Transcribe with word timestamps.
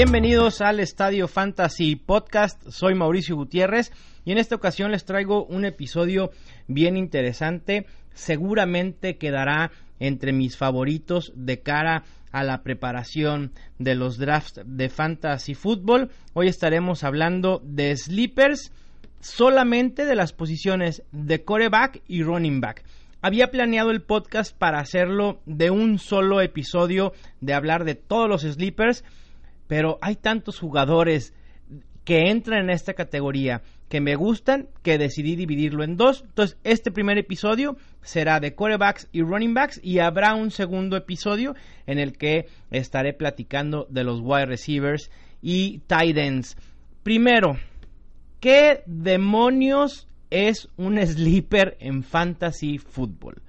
Bienvenidos 0.00 0.60
al 0.60 0.78
Estadio 0.78 1.26
Fantasy 1.26 1.96
Podcast, 1.96 2.62
soy 2.68 2.94
Mauricio 2.94 3.34
Gutiérrez 3.34 3.90
y 4.24 4.30
en 4.30 4.38
esta 4.38 4.54
ocasión 4.54 4.92
les 4.92 5.04
traigo 5.04 5.44
un 5.46 5.64
episodio 5.64 6.30
bien 6.68 6.96
interesante, 6.96 7.84
seguramente 8.14 9.18
quedará 9.18 9.72
entre 9.98 10.32
mis 10.32 10.56
favoritos 10.56 11.32
de 11.34 11.62
cara 11.62 12.04
a 12.30 12.44
la 12.44 12.62
preparación 12.62 13.50
de 13.80 13.96
los 13.96 14.18
drafts 14.18 14.60
de 14.64 14.88
fantasy 14.88 15.54
fútbol. 15.54 16.10
Hoy 16.32 16.46
estaremos 16.46 17.02
hablando 17.02 17.60
de 17.64 17.96
sleepers 17.96 18.70
solamente 19.18 20.04
de 20.04 20.14
las 20.14 20.32
posiciones 20.32 21.02
de 21.10 21.42
coreback 21.42 22.02
y 22.06 22.22
running 22.22 22.60
back. 22.60 22.84
Había 23.20 23.50
planeado 23.50 23.90
el 23.90 24.02
podcast 24.02 24.56
para 24.56 24.78
hacerlo 24.78 25.40
de 25.44 25.72
un 25.72 25.98
solo 25.98 26.40
episodio, 26.40 27.14
de 27.40 27.52
hablar 27.52 27.82
de 27.82 27.96
todos 27.96 28.28
los 28.28 28.42
sleepers, 28.42 29.02
pero 29.68 29.98
hay 30.00 30.16
tantos 30.16 30.58
jugadores 30.58 31.32
que 32.04 32.30
entran 32.30 32.64
en 32.64 32.70
esta 32.70 32.94
categoría 32.94 33.60
que 33.90 34.00
me 34.00 34.16
gustan 34.16 34.68
que 34.82 34.96
decidí 34.96 35.36
dividirlo 35.36 35.84
en 35.84 35.96
dos. 35.96 36.22
Entonces, 36.22 36.58
este 36.64 36.90
primer 36.90 37.18
episodio 37.18 37.76
será 38.02 38.40
de 38.40 38.54
corebacks 38.54 39.08
y 39.12 39.22
running 39.22 39.52
backs 39.54 39.78
y 39.82 39.98
habrá 39.98 40.34
un 40.34 40.50
segundo 40.50 40.96
episodio 40.96 41.54
en 41.86 41.98
el 41.98 42.16
que 42.16 42.46
estaré 42.70 43.12
platicando 43.12 43.86
de 43.90 44.04
los 44.04 44.20
wide 44.22 44.46
receivers 44.46 45.10
y 45.42 45.80
tight 45.86 46.16
ends. 46.16 46.56
Primero, 47.02 47.58
¿qué 48.40 48.82
demonios 48.86 50.08
es 50.30 50.68
un 50.78 50.98
sleeper 51.06 51.76
en 51.78 52.02
fantasy 52.02 52.78
football? 52.78 53.42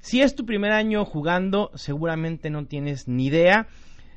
Si 0.00 0.20
es 0.20 0.34
tu 0.34 0.46
primer 0.46 0.72
año 0.72 1.04
jugando, 1.04 1.70
seguramente 1.74 2.48
no 2.50 2.66
tienes 2.66 3.08
ni 3.08 3.26
idea. 3.26 3.68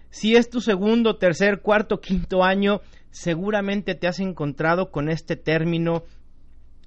Si 0.09 0.35
es 0.35 0.49
tu 0.49 0.61
segundo, 0.61 1.17
tercer, 1.17 1.61
cuarto, 1.61 2.01
quinto 2.01 2.43
año, 2.43 2.81
seguramente 3.11 3.95
te 3.95 4.07
has 4.07 4.19
encontrado 4.19 4.91
con 4.91 5.09
este 5.09 5.35
término 5.35 6.03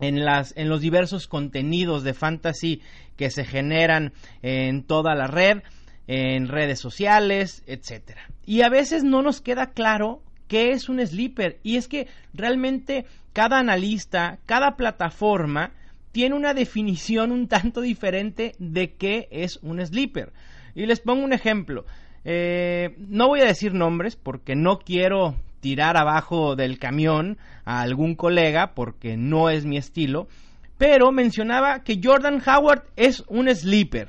en, 0.01 0.25
las, 0.25 0.57
en 0.57 0.69
los 0.69 0.81
diversos 0.81 1.29
contenidos 1.29 2.03
de 2.03 2.15
fantasy 2.15 2.83
que 3.17 3.31
se 3.31 3.45
generan 3.45 4.13
en 4.43 4.83
toda 4.83 5.15
la 5.15 5.29
red, 5.29 5.63
en 6.07 6.49
redes 6.49 6.81
sociales, 6.81 7.63
etc. 7.67 8.19
Y 8.45 8.63
a 8.63 8.69
veces 8.69 9.05
no 9.05 9.23
nos 9.23 9.41
queda 9.41 9.71
claro 9.71 10.23
qué 10.49 10.73
es 10.73 10.89
un 10.89 11.05
sleeper. 11.07 11.61
Y 11.63 11.77
es 11.77 11.89
que 11.89 12.09
realmente 12.35 13.07
cada 13.33 13.59
analista, 13.59 14.39
cada 14.47 14.77
plataforma, 14.77 15.73
tiene 16.11 16.35
una 16.35 16.53
definición 16.53 17.33
un 17.33 17.49
tanto 17.49 17.81
diferente 17.81 18.55
de 18.59 18.95
qué 18.95 19.29
es 19.31 19.59
un 19.63 19.85
sleeper. 19.85 20.33
Y 20.75 20.87
les 20.87 21.01
pongo 21.01 21.25
un 21.25 21.33
ejemplo. 21.33 21.87
Eh, 22.25 22.95
no 22.99 23.29
voy 23.29 23.41
a 23.41 23.47
decir 23.47 23.75
nombres 23.75 24.17
porque 24.17 24.55
no 24.55 24.79
quiero 24.79 25.37
tirar 25.61 25.97
abajo 25.97 26.57
del 26.57 26.79
camión 26.79 27.39
a 27.65 27.83
algún 27.83 28.17
colega 28.17 28.75
porque 28.75 29.17
no 29.17 29.49
es 29.49 29.65
mi 29.65 29.77
estilo, 29.77 30.29
pero 30.77 31.13
mencionaba 31.13 31.85
que 31.85 32.01
Jordan 32.03 32.43
Howard 32.45 32.85
es 32.97 33.23
un 33.29 33.49
sleeper. 33.55 34.09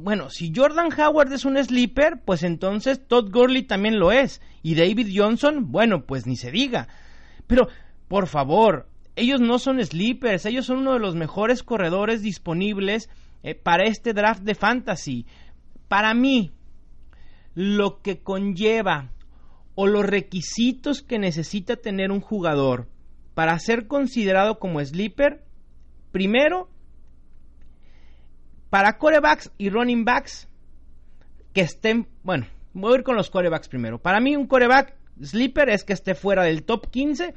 bueno, 0.00 0.28
si 0.30 0.52
Jordan 0.54 0.88
Howard 0.98 1.32
es 1.32 1.44
un 1.44 1.62
sleeper, 1.62 2.20
pues 2.24 2.42
entonces 2.42 3.06
Todd 3.06 3.30
Gurley 3.30 3.62
también 3.62 4.00
lo 4.00 4.10
es. 4.10 4.40
Y 4.62 4.74
David 4.74 5.12
Johnson, 5.14 5.70
bueno, 5.70 6.04
pues 6.04 6.26
ni 6.26 6.36
se 6.36 6.50
diga. 6.50 6.88
Pero, 7.46 7.68
por 8.08 8.26
favor, 8.26 8.88
ellos 9.14 9.40
no 9.40 9.58
son 9.58 9.84
sleepers, 9.84 10.46
ellos 10.46 10.66
son 10.66 10.78
uno 10.78 10.94
de 10.94 10.98
los 10.98 11.14
mejores 11.14 11.62
corredores 11.62 12.22
disponibles 12.22 13.08
eh, 13.42 13.54
para 13.54 13.84
este 13.84 14.12
draft 14.12 14.42
de 14.42 14.54
fantasy. 14.56 15.26
Para 15.86 16.14
mí, 16.14 16.52
lo 17.54 18.00
que 18.02 18.20
conlleva 18.20 19.10
o 19.74 19.86
los 19.86 20.04
requisitos 20.04 21.02
que 21.02 21.18
necesita 21.18 21.76
tener 21.76 22.10
un 22.10 22.20
jugador 22.20 22.88
para 23.34 23.58
ser 23.58 23.86
considerado 23.86 24.58
como 24.58 24.84
sleeper, 24.84 25.42
primero, 26.12 26.68
para 28.68 28.98
corebacks 28.98 29.50
y 29.58 29.70
running 29.70 30.04
backs 30.04 30.48
que 31.52 31.62
estén, 31.62 32.06
bueno, 32.22 32.46
voy 32.72 32.92
a 32.92 32.98
ir 32.98 33.02
con 33.02 33.16
los 33.16 33.30
corebacks 33.30 33.68
primero. 33.68 33.98
Para 33.98 34.20
mí 34.20 34.36
un 34.36 34.46
coreback 34.46 34.94
sleeper 35.22 35.68
es 35.70 35.84
que 35.84 35.92
esté 35.92 36.14
fuera 36.14 36.44
del 36.44 36.62
top 36.62 36.90
15 36.90 37.34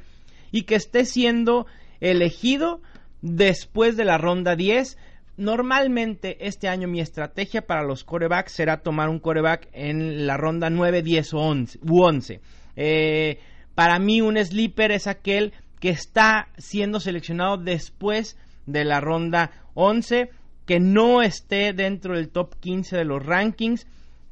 y 0.52 0.62
que 0.62 0.76
esté 0.76 1.04
siendo 1.04 1.66
elegido 2.00 2.80
después 3.22 3.96
de 3.96 4.04
la 4.04 4.18
ronda 4.18 4.54
10 4.54 4.98
Normalmente 5.36 6.46
este 6.46 6.68
año 6.68 6.86
mi 6.86 7.00
estrategia 7.00 7.66
para 7.66 7.82
los 7.82 8.04
corebacks 8.04 8.52
será 8.52 8.82
tomar 8.82 9.08
un 9.08 9.18
coreback 9.18 9.68
en 9.72 10.26
la 10.26 10.36
ronda 10.36 10.70
9, 10.70 11.02
10 11.02 11.34
o 11.34 11.38
11, 11.38 11.78
u 11.82 12.02
11. 12.02 12.40
Eh, 12.76 13.38
para 13.74 13.98
mí 13.98 14.20
un 14.20 14.36
sleeper 14.36 14.92
es 14.92 15.08
aquel 15.08 15.52
que 15.80 15.90
está 15.90 16.48
siendo 16.56 17.00
seleccionado 17.00 17.56
después 17.56 18.38
de 18.66 18.84
la 18.84 19.00
ronda 19.00 19.50
11, 19.74 20.30
que 20.66 20.78
no 20.78 21.20
esté 21.20 21.72
dentro 21.72 22.14
del 22.14 22.30
top 22.30 22.54
15 22.60 22.96
de 22.96 23.04
los 23.04 23.24
rankings, 23.24 23.88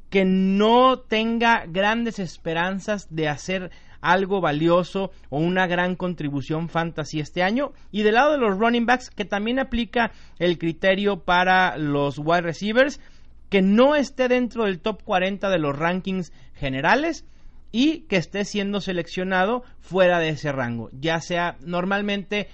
que 0.09 0.23
no 0.25 0.99
tenga 0.99 1.65
grandes 1.67 2.19
esperanzas 2.19 3.13
de 3.13 3.27
hacer 3.27 3.71
algo 4.03 4.41
valioso 4.41 5.11
o 5.29 5.39
una 5.39 5.65
gran 5.65 5.95
contribución 5.95 6.69
fantasy 6.69 7.19
este 7.19 7.41
año. 7.41 7.71
Y 7.91 8.03
del 8.03 8.15
lado 8.15 8.33
de 8.33 8.37
los 8.37 8.59
running 8.59 8.85
backs, 8.85 9.09
que 9.09 9.25
también 9.25 9.59
aplica 9.59 10.11
el 10.37 10.57
criterio 10.57 11.23
para 11.23 11.77
los 11.77 12.19
wide 12.19 12.41
receivers, 12.41 12.99
que 13.49 13.61
no 13.61 13.95
esté 13.95 14.27
dentro 14.27 14.65
del 14.65 14.79
top 14.79 15.03
40 15.03 15.49
de 15.49 15.59
los 15.59 15.77
rankings 15.77 16.33
generales 16.53 17.25
y 17.71 18.01
que 18.01 18.17
esté 18.17 18.45
siendo 18.45 18.81
seleccionado 18.81 19.63
fuera 19.79 20.19
de 20.19 20.29
ese 20.29 20.51
rango. 20.51 20.89
Ya 20.91 21.19
sea 21.19 21.57
normalmente 21.61 22.49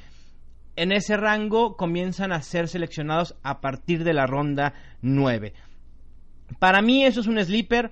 en 0.75 0.91
ese 0.91 1.17
rango 1.17 1.75
comienzan 1.75 2.31
a 2.31 2.41
ser 2.41 2.69
seleccionados 2.69 3.35
a 3.43 3.59
partir 3.59 4.03
de 4.03 4.13
la 4.13 4.27
ronda 4.27 4.73
9. 5.01 5.53
Para 6.57 6.81
mí 6.81 7.03
eso 7.03 7.19
es 7.19 7.27
un 7.27 7.43
sleeper. 7.43 7.91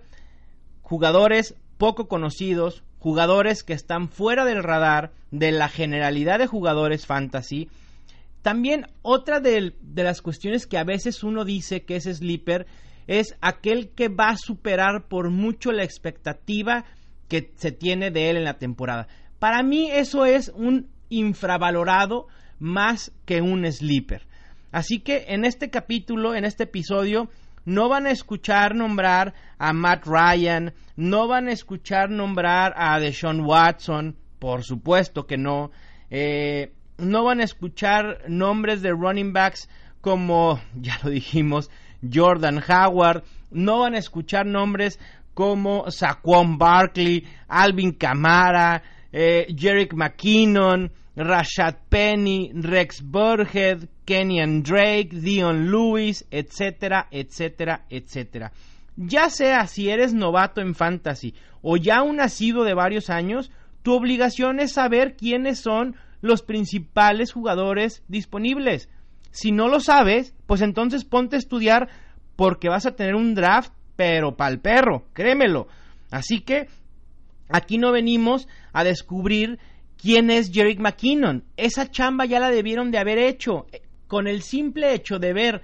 Jugadores 0.81 1.55
poco 1.77 2.07
conocidos, 2.07 2.83
jugadores 2.99 3.63
que 3.63 3.73
están 3.73 4.09
fuera 4.09 4.45
del 4.45 4.63
radar 4.63 5.11
de 5.31 5.51
la 5.51 5.69
generalidad 5.69 6.39
de 6.39 6.47
jugadores 6.47 7.05
fantasy. 7.05 7.69
También 8.41 8.87
otra 9.01 9.39
de, 9.39 9.73
las 9.95 10.21
cuestiones 10.21 10.67
que 10.67 10.77
a 10.77 10.83
veces 10.83 11.23
uno 11.23 11.45
dice 11.45 11.83
que 11.83 11.97
es 11.97 12.05
sleeper 12.05 12.65
es 13.07 13.35
aquel 13.41 13.89
que 13.89 14.09
va 14.09 14.29
a 14.29 14.37
superar 14.37 15.07
por 15.07 15.29
mucho 15.29 15.71
la 15.71 15.83
expectativa 15.83 16.85
que 17.27 17.51
se 17.55 17.71
tiene 17.71 18.11
de 18.11 18.29
él 18.29 18.37
en 18.37 18.43
la 18.43 18.57
temporada. 18.57 19.07
Para 19.39 19.63
mí 19.63 19.89
eso 19.91 20.25
es 20.25 20.49
un 20.55 20.87
infravalorado 21.09 22.27
más 22.59 23.11
que 23.25 23.41
un 23.41 23.69
sleeper. 23.71 24.25
Así 24.71 24.99
que 24.99 25.25
en 25.29 25.45
este 25.45 25.69
capítulo, 25.69 26.35
en 26.35 26.45
este 26.45 26.63
episodio, 26.63 27.29
no 27.67 27.89
van 27.89 28.05
a 28.05 28.11
escuchar 28.11 28.75
nombrar 28.75 29.33
a 29.59 29.73
Matt 29.73 30.05
Ryan, 30.05 30.73
no 30.95 31.27
van 31.27 31.49
a 31.49 31.51
escuchar 31.51 32.09
nombrar 32.09 32.73
a 32.77 32.97
Deshaun 32.97 33.41
Watson, 33.41 34.15
por 34.39 34.63
supuesto 34.63 35.27
que 35.27 35.37
no. 35.37 35.71
Eh, 36.09 36.71
no 36.97 37.25
van 37.25 37.41
a 37.41 37.43
escuchar 37.43 38.21
nombres 38.29 38.81
de 38.81 38.91
running 38.91 39.33
backs 39.33 39.67
como, 39.99 40.61
ya 40.75 40.97
lo 41.03 41.09
dijimos, 41.09 41.69
Jordan 42.01 42.63
Howard. 42.69 43.25
No 43.51 43.79
van 43.79 43.95
a 43.95 43.99
escuchar 43.99 44.45
nombres 44.45 44.97
como 45.33 45.91
Saquon 45.91 46.57
Barkley, 46.57 47.27
Alvin 47.49 47.91
Kamara, 47.91 48.81
eh, 49.11 49.45
Jerick 49.53 49.93
McKinnon, 49.93 50.93
Rashad 51.17 51.77
Penny, 51.89 52.51
Rex 52.53 53.01
Burhead, 53.01 53.89
Kenyan 54.05 54.61
Drake, 54.61 55.09
Dion 55.11 55.71
Lewis, 55.71 56.27
etcétera, 56.29 57.07
etcétera, 57.09 57.85
etcétera. 57.89 58.51
Ya 58.95 59.31
sea 59.31 59.65
si 59.65 59.89
eres 59.89 60.13
novato 60.13 60.61
en 60.61 60.75
fantasy 60.75 61.33
o 61.63 61.75
ya 61.75 62.03
un 62.03 62.17
nacido 62.17 62.63
de 62.63 62.75
varios 62.75 63.09
años, 63.09 63.51
tu 63.81 63.93
obligación 63.93 64.59
es 64.59 64.73
saber 64.73 65.15
quiénes 65.15 65.59
son 65.59 65.95
los 66.21 66.43
principales 66.43 67.31
jugadores 67.31 68.03
disponibles. 68.07 68.87
Si 69.31 69.51
no 69.51 69.69
lo 69.69 69.79
sabes, 69.79 70.35
pues 70.45 70.61
entonces 70.61 71.03
ponte 71.03 71.35
a 71.35 71.39
estudiar 71.39 71.89
porque 72.35 72.69
vas 72.69 72.85
a 72.85 72.95
tener 72.95 73.15
un 73.15 73.33
draft, 73.33 73.73
pero 73.95 74.37
pa'l 74.37 74.59
perro, 74.59 75.05
créemelo. 75.13 75.67
Así 76.11 76.41
que 76.41 76.67
aquí 77.49 77.79
no 77.79 77.91
venimos 77.91 78.47
a 78.71 78.83
descubrir 78.83 79.57
quién 79.97 80.29
es 80.29 80.51
Jerick 80.51 80.79
McKinnon. 80.79 81.43
Esa 81.57 81.89
chamba 81.89 82.25
ya 82.25 82.39
la 82.39 82.49
debieron 82.49 82.91
de 82.91 82.99
haber 82.99 83.17
hecho. 83.17 83.67
Con 84.07 84.27
el 84.27 84.41
simple 84.41 84.93
hecho 84.93 85.19
de 85.19 85.33
ver 85.33 85.61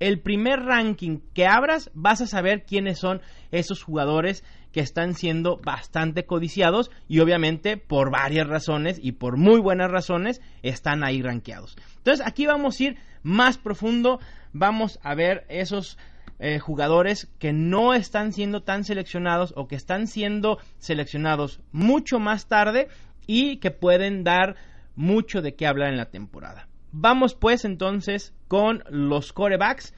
el 0.00 0.20
primer 0.20 0.60
ranking 0.60 1.20
que 1.32 1.46
abras, 1.46 1.90
vas 1.94 2.20
a 2.20 2.26
saber 2.26 2.64
quiénes 2.64 2.98
son 2.98 3.22
esos 3.50 3.82
jugadores 3.82 4.44
que 4.72 4.80
están 4.80 5.14
siendo 5.14 5.56
bastante 5.56 6.26
codiciados 6.26 6.90
y 7.08 7.20
obviamente 7.20 7.78
por 7.78 8.10
varias 8.10 8.46
razones 8.46 9.00
y 9.02 9.12
por 9.12 9.38
muy 9.38 9.58
buenas 9.58 9.90
razones 9.90 10.42
están 10.62 11.02
ahí 11.02 11.22
rankeados. 11.22 11.76
Entonces 11.96 12.26
aquí 12.26 12.44
vamos 12.44 12.78
a 12.78 12.84
ir 12.84 12.98
más 13.22 13.56
profundo, 13.56 14.20
vamos 14.52 14.98
a 15.02 15.14
ver 15.14 15.46
esos 15.48 15.96
eh, 16.38 16.58
jugadores 16.58 17.32
que 17.38 17.54
no 17.54 17.94
están 17.94 18.34
siendo 18.34 18.62
tan 18.62 18.84
seleccionados 18.84 19.54
o 19.56 19.66
que 19.66 19.76
están 19.76 20.06
siendo 20.06 20.58
seleccionados 20.78 21.60
mucho 21.72 22.18
más 22.18 22.46
tarde 22.46 22.88
y 23.26 23.58
que 23.58 23.70
pueden 23.70 24.24
dar 24.24 24.56
mucho 24.94 25.42
de 25.42 25.54
qué 25.54 25.66
hablar 25.66 25.90
en 25.90 25.98
la 25.98 26.10
temporada. 26.10 26.68
Vamos 26.92 27.34
pues 27.34 27.64
entonces 27.64 28.34
con 28.48 28.82
los 28.88 29.32
corebacks. 29.32 29.94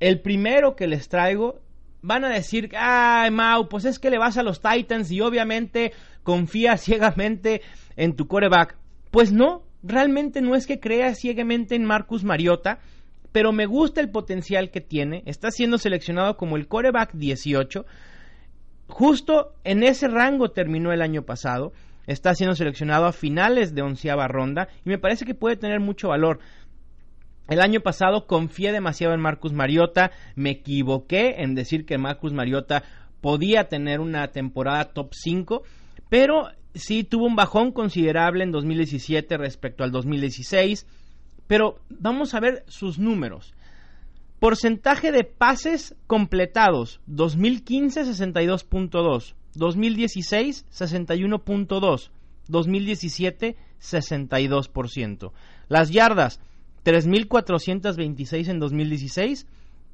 El 0.00 0.20
primero 0.20 0.74
que 0.74 0.86
les 0.86 1.08
traigo, 1.08 1.60
van 2.02 2.24
a 2.24 2.28
decir, 2.28 2.70
ay 2.76 3.30
Mau, 3.30 3.68
pues 3.68 3.84
es 3.84 3.98
que 3.98 4.10
le 4.10 4.18
vas 4.18 4.36
a 4.36 4.42
los 4.42 4.60
Titans 4.60 5.10
y 5.10 5.20
obviamente 5.20 5.92
confía 6.22 6.76
ciegamente 6.78 7.62
en 7.96 8.16
tu 8.16 8.26
coreback. 8.26 8.76
Pues 9.10 9.32
no, 9.32 9.62
realmente 9.82 10.40
no 10.40 10.54
es 10.54 10.66
que 10.66 10.80
crea 10.80 11.14
ciegamente 11.14 11.74
en 11.74 11.84
Marcus 11.84 12.24
Mariota, 12.24 12.80
pero 13.30 13.52
me 13.52 13.66
gusta 13.66 14.00
el 14.00 14.10
potencial 14.10 14.70
que 14.70 14.80
tiene. 14.80 15.22
Está 15.26 15.50
siendo 15.50 15.78
seleccionado 15.78 16.36
como 16.36 16.56
el 16.56 16.68
coreback 16.68 17.12
18. 17.14 17.86
Justo 18.88 19.54
en 19.64 19.82
ese 19.82 20.08
rango 20.08 20.50
terminó 20.50 20.92
el 20.92 21.02
año 21.02 21.22
pasado. 21.22 21.72
Está 22.06 22.34
siendo 22.34 22.56
seleccionado 22.56 23.06
a 23.06 23.12
finales 23.12 23.74
de 23.74 23.82
onceava 23.82 24.28
ronda 24.28 24.68
y 24.84 24.88
me 24.88 24.98
parece 24.98 25.24
que 25.24 25.34
puede 25.34 25.56
tener 25.56 25.80
mucho 25.80 26.08
valor. 26.08 26.40
El 27.48 27.60
año 27.60 27.80
pasado 27.80 28.26
confié 28.26 28.72
demasiado 28.72 29.14
en 29.14 29.20
Marcus 29.20 29.52
Mariota, 29.52 30.12
me 30.36 30.50
equivoqué 30.50 31.42
en 31.42 31.54
decir 31.54 31.84
que 31.84 31.98
Marcus 31.98 32.32
Mariota 32.32 32.82
podía 33.20 33.68
tener 33.68 34.00
una 34.00 34.28
temporada 34.28 34.92
top 34.92 35.12
5, 35.12 35.62
pero 36.08 36.48
sí 36.74 37.04
tuvo 37.04 37.26
un 37.26 37.36
bajón 37.36 37.72
considerable 37.72 38.44
en 38.44 38.52
2017 38.52 39.36
respecto 39.36 39.84
al 39.84 39.90
2016. 39.90 40.86
Pero 41.46 41.78
vamos 41.88 42.34
a 42.34 42.40
ver 42.40 42.64
sus 42.68 42.98
números. 42.98 43.54
Porcentaje 44.38 45.12
de 45.12 45.24
pases 45.24 45.94
completados, 46.06 47.00
2015 47.06 48.04
62.2, 48.04 49.34
2016 49.54 50.66
61.2, 50.70 52.10
2017 52.48 53.56
62%. 53.80 55.32
Las 55.68 55.90
yardas, 55.90 56.40
3.426 56.84 58.48
en 58.48 58.58
2016, 58.60 59.46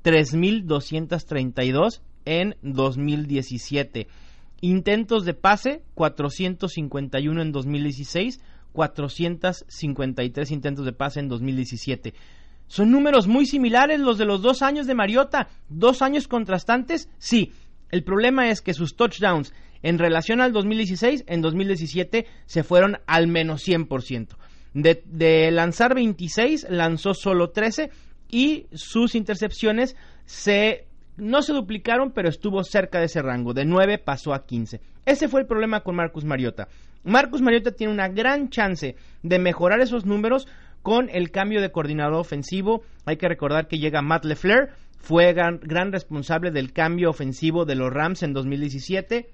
3.232 0.05 2.01
en 2.25 2.57
2017. 2.63 4.09
Intentos 4.61 5.25
de 5.25 5.35
pase, 5.35 5.83
451 5.95 7.43
en 7.43 7.53
2016, 7.53 8.41
453 8.73 10.51
intentos 10.51 10.85
de 10.85 10.93
pase 10.93 11.21
en 11.21 11.29
2017. 11.29 12.15
Son 12.67 12.91
números 12.91 13.27
muy 13.29 13.47
similares 13.47 13.99
los 13.99 14.19
de 14.19 14.27
los 14.27 14.43
dos 14.43 14.61
años 14.63 14.87
de 14.87 14.95
Mariota. 14.95 15.49
¿Dos 15.69 16.03
años 16.03 16.29
contrastantes? 16.29 17.09
Sí. 17.19 17.53
El 17.91 18.05
problema 18.05 18.51
es 18.51 18.61
que 18.61 18.75
sus 18.75 18.97
touchdowns 18.97 19.53
en 19.83 19.99
relación 19.99 20.41
al 20.41 20.53
2016, 20.53 21.25
en 21.27 21.41
2017 21.41 22.27
se 22.47 22.63
fueron 22.65 22.99
al 23.07 23.29
menos 23.29 23.67
100%. 23.67 24.37
De, 24.75 25.03
de 25.07 25.51
lanzar 25.51 25.95
26, 25.95 26.67
lanzó 26.69 27.15
solo 27.15 27.51
13 27.51 27.91
y 28.29 28.67
sus 28.73 29.15
intercepciones 29.15 29.97
se 30.27 30.89
no 31.19 31.43
se 31.43 31.53
duplicaron, 31.53 32.13
pero 32.13 32.29
estuvo 32.29 32.63
cerca 32.63 33.01
de 33.01 33.07
ese 33.07 33.23
rango. 33.23 33.53
De 33.53 33.65
9 33.65 33.99
pasó 33.99 34.33
a 34.33 34.47
15. 34.47 34.81
Ese 35.05 35.29
fue 35.29 35.41
el 35.41 35.47
problema 35.47 35.81
con 35.81 35.97
Marcus 35.97 36.25
Mariota. 36.25 36.69
Marcus 37.03 37.43
Mariota 37.43 37.73
tiene 37.73 37.93
una 37.93 38.09
gran 38.09 38.51
chance 38.51 38.95
de 39.23 39.39
mejorar 39.39 39.81
esos 39.81 40.07
números 40.07 40.47
con 40.83 41.09
el 41.11 41.31
cambio 41.31 41.61
de 41.61 41.73
coordinador 41.73 42.15
ofensivo. 42.15 42.83
Hay 43.05 43.17
que 43.17 43.29
recordar 43.29 43.67
que 43.67 43.79
llega 43.79 44.03
Matt 44.03 44.25
LeFleur, 44.25 44.71
fue 44.99 45.33
gran, 45.33 45.93
responsable 45.93 46.51
del 46.51 46.73
cambio 46.73 47.11
ofensivo 47.11 47.65
de 47.65 47.75
los 47.75 47.93
Rams 47.93 48.23
en 48.23 48.33
2017. 48.33 49.31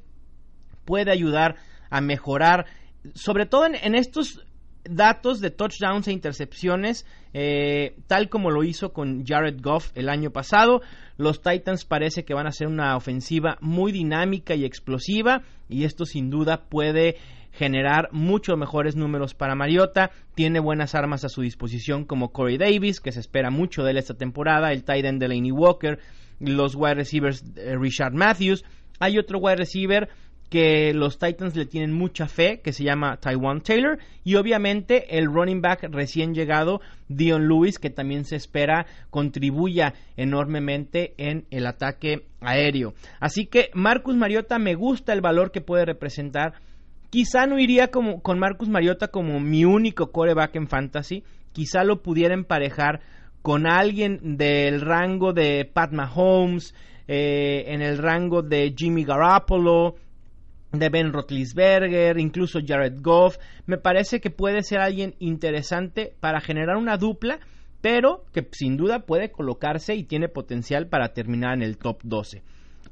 Puede 0.85 1.11
ayudar 1.11 1.57
a 1.91 2.01
mejorar, 2.01 2.67
sobre 3.15 3.47
todo 3.47 3.67
en 3.67 3.95
estos 3.95 4.45
datos 4.85 5.41
de 5.41 5.51
touchdowns 5.51 6.09
e 6.09 6.13
intercepciones, 6.13 7.07
eh, 7.33 7.97
tal 8.07 8.29
como 8.29 8.51
lo 8.51 8.65
hizo 8.65 8.93
con 8.93 9.25
Jared 9.25 9.61
Goff 9.61 9.91
el 9.95 10.09
año 10.09 10.31
pasado. 10.31 10.83
Los 11.17 11.43
Titans 11.43 11.85
parece 11.85 12.25
que 12.25 12.35
van 12.35 12.47
a 12.47 12.53
ser 12.53 12.69
una 12.69 12.97
ofensiva 12.97 13.57
muy 13.61 13.93
dinámica 13.93 14.55
y 14.55 14.65
explosiva 14.65 15.43
y 15.69 15.85
esto 15.85 16.05
sin 16.05 16.31
duda 16.31 16.69
puede 16.69 17.17
generar 17.55 18.09
muchos 18.13 18.59
mejores 18.59 18.97
números 18.97 19.35
para 19.35 19.55
Mariota. 19.55 20.11
Tiene 20.35 20.61
buenas 20.61 20.95
armas 20.95 21.25
a 21.25 21.29
su 21.29 21.43
disposición 21.43 22.05
como 22.05 22.33
Corey 22.33 22.59
Davis, 22.59 23.01
que 23.01 23.13
se 23.13 23.21
espera 23.21 23.51
mucho 23.51 23.85
de 23.85 23.93
él 23.93 23.97
esta 23.97 24.15
temporada, 24.15 24.73
el 24.73 24.85
tight 24.85 25.05
end 25.05 25.21
Delaney 25.21 25.53
Walker, 25.53 25.99
los 26.41 26.75
wide 26.75 26.95
receivers 26.95 27.45
Richard 27.55 28.13
Matthews. 28.13 28.65
Hay 29.01 29.19
otro 29.19 29.39
wide 29.39 29.57
receiver 29.57 30.09
que 30.51 30.93
los 30.95 31.19
Titans 31.19 31.57
le 31.57 31.67
tienen 31.67 31.93
mucha 31.93 32.29
fe, 32.29 32.61
que 32.63 32.73
se 32.73 32.85
llama 32.85 33.17
Taiwan 33.17 33.61
Taylor, 33.61 33.99
y 34.23 34.37
obviamente 34.37 35.19
el 35.19 35.27
running 35.27 35.61
back 35.61 35.85
recién 35.91 36.35
llegado, 36.35 36.81
Dion 37.09 37.49
Lewis, 37.49 37.79
que 37.79 37.91
también 37.91 38.25
se 38.25 38.37
espera 38.37 38.87
contribuya 39.11 39.95
enormemente 40.17 41.15
en 41.17 41.47
el 41.51 41.67
ataque 41.67 42.27
aéreo. 42.41 42.95
Así 43.19 43.47
que 43.47 43.71
Marcus 43.75 44.15
Mariota 44.15 44.59
me 44.59 44.75
gusta 44.75 45.13
el 45.13 45.21
valor 45.21 45.51
que 45.51 45.61
puede 45.61 45.87
representar. 45.87 46.55
Quizá 47.15 47.47
no 47.47 47.61
iría 47.61 47.93
como, 47.93 48.23
con 48.23 48.41
Marcus 48.41 48.69
Mariota 48.69 49.07
como 49.07 49.39
mi 49.39 49.65
único 49.65 50.11
coreback 50.11 50.57
en 50.57 50.67
fantasy, 50.67 51.23
quizá 51.53 51.85
lo 51.85 52.03
pudiera 52.03 52.35
emparejar 52.35 53.03
con 53.41 53.69
alguien 53.69 54.37
del 54.37 54.81
rango 54.81 55.33
de 55.33 55.65
Pat 55.65 55.93
Mahomes, 55.93 56.75
eh, 57.07 57.67
en 57.69 57.83
el 57.83 57.99
rango 57.99 58.43
de 58.43 58.75
Jimmy 58.77 59.05
Garoppolo, 59.05 59.95
de 60.73 60.89
Ben 60.89 61.13
Roethlisberger, 61.13 62.19
incluso 62.19 62.59
Jared 62.67 63.01
Goff. 63.01 63.37
Me 63.65 63.79
parece 63.79 64.21
que 64.21 64.31
puede 64.31 64.65
ser 64.65 64.81
alguien 64.81 65.15
interesante 65.21 66.17
para 66.19 66.41
generar 66.41 66.79
una 66.79 66.97
dupla, 66.97 67.39
pero 67.81 68.25
que 68.33 68.45
sin 68.51 68.77
duda 68.77 69.07
puede 69.07 69.31
colocarse 69.31 69.95
y 69.95 70.03
tiene 70.03 70.29
potencial 70.29 70.89
para 70.89 71.13
terminar 71.13 71.55
en 71.55 71.63
el 71.63 71.79
top 71.79 72.01
12. 72.03 72.43